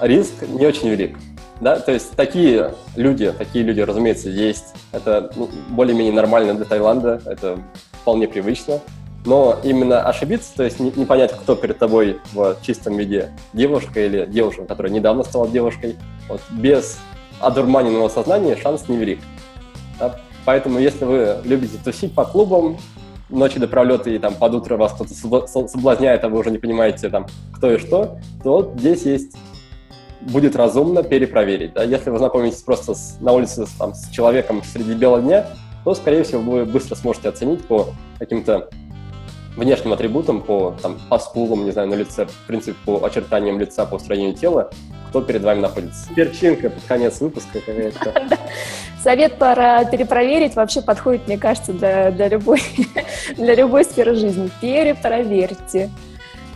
[0.00, 1.18] риск не очень велик.
[1.60, 4.74] Да, то есть такие люди, такие люди, разумеется, есть.
[4.92, 7.58] Это ну, более-менее нормально для Таиланда, это
[7.92, 8.80] вполне привычно.
[9.24, 14.04] Но именно ошибиться, то есть не, не понять, кто перед тобой в чистом виде, девушка
[14.04, 15.96] или девушка, которая недавно стала девушкой,
[16.28, 16.98] вот, без
[17.40, 19.20] одурманенного сознания шанс невелик.
[19.98, 20.16] Да?
[20.44, 22.76] Поэтому если вы любите тусить по клубам,
[23.30, 25.14] ночи до пролета и там под утро вас кто-то
[25.68, 29.36] соблазняет, а вы уже не понимаете там кто и что, то вот здесь есть
[30.20, 31.74] будет разумно перепроверить.
[31.74, 31.82] Да?
[31.82, 35.46] Если вы знакомитесь просто с, на улице там, с человеком среди бела дня,
[35.84, 38.70] то, скорее всего, вы быстро сможете оценить по каким-то
[39.56, 43.86] внешним атрибутам, по, там, по скулам, не знаю, на лице, в принципе, по очертаниям лица,
[43.86, 44.70] по строению тела,
[45.08, 46.12] кто перед вами находится.
[46.14, 48.12] Перчинка под конец выпуска какая-то.
[49.02, 52.62] Совет пора перепроверить вообще подходит, мне кажется, для, для, любой,
[53.36, 54.50] для любой сферы жизни.
[54.60, 55.90] Перепроверьте.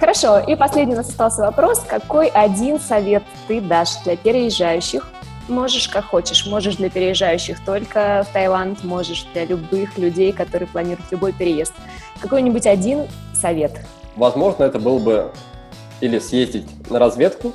[0.00, 1.80] Хорошо, и последний у нас остался вопрос.
[1.80, 5.08] Какой один совет ты дашь для переезжающих?
[5.48, 11.10] Можешь как хочешь, можешь для переезжающих только в Таиланд, можешь для любых людей, которые планируют
[11.10, 11.72] любой переезд.
[12.20, 13.72] Какой-нибудь один совет?
[14.14, 15.32] Возможно, это был бы
[16.00, 17.54] или съездить на разведку,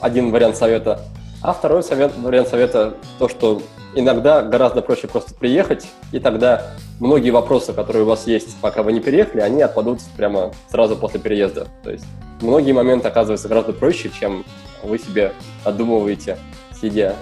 [0.00, 1.00] один вариант совета,
[1.42, 3.62] а второй совет, вариант совета то, что
[3.94, 8.92] иногда гораздо проще просто приехать, и тогда многие вопросы, которые у вас есть, пока вы
[8.92, 11.66] не переехали, они отпадут прямо сразу после переезда.
[11.82, 12.04] То есть
[12.40, 14.44] многие моменты оказываются гораздо проще, чем
[14.82, 15.32] вы себе
[15.64, 16.38] отдумываете,
[16.80, 17.14] сидя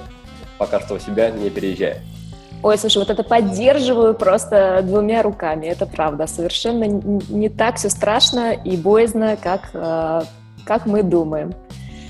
[0.59, 2.03] пока что у себя, не переезжая.
[2.63, 6.27] Ой, слушай, вот это поддерживаю просто двумя руками, это правда.
[6.27, 10.23] Совершенно не так все страшно и боязно, как, э,
[10.65, 11.53] как мы думаем.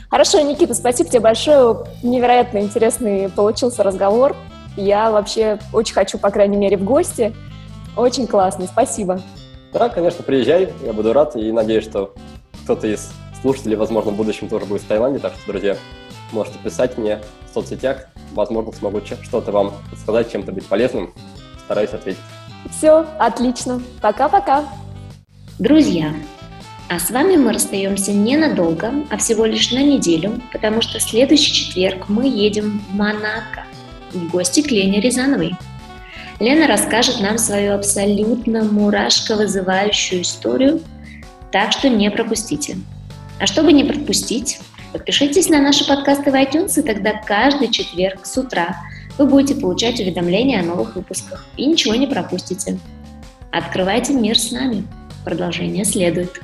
[0.08, 1.78] Хорошо, Никита, спасибо тебе большое.
[2.04, 4.36] Невероятно интересный получился разговор.
[4.76, 7.34] Я вообще очень хочу, по крайней мере, в гости.
[7.96, 9.20] Очень классно, спасибо.
[9.72, 12.14] Да, конечно, приезжай, я буду рад и надеюсь, что
[12.62, 13.10] кто-то из
[13.42, 15.76] слушателей, возможно, в будущем тоже будет в Таиланде, так что, друзья,
[16.32, 17.20] можете писать мне
[17.50, 21.12] в соцсетях, возможно, смогу что-то вам подсказать, чем-то быть полезным,
[21.64, 22.20] стараюсь ответить.
[22.70, 24.64] Все, отлично, пока-пока.
[25.58, 26.12] Друзья,
[26.88, 31.52] а с вами мы расстаемся ненадолго, а всего лишь на неделю, потому что в следующий
[31.52, 33.64] четверг мы едем в Монако
[34.12, 35.56] в гости к Лене Рязановой.
[36.40, 40.80] Лена расскажет нам свою абсолютно мурашко вызывающую историю,
[41.52, 42.76] так что не пропустите.
[43.40, 44.58] А чтобы не пропустить,
[44.94, 48.76] подпишитесь на наши подкасты в iTunes, и тогда каждый четверг с утра
[49.18, 52.78] вы будете получать уведомления о новых выпусках и ничего не пропустите.
[53.50, 54.86] Открывайте мир с нами.
[55.24, 56.40] Продолжение следует.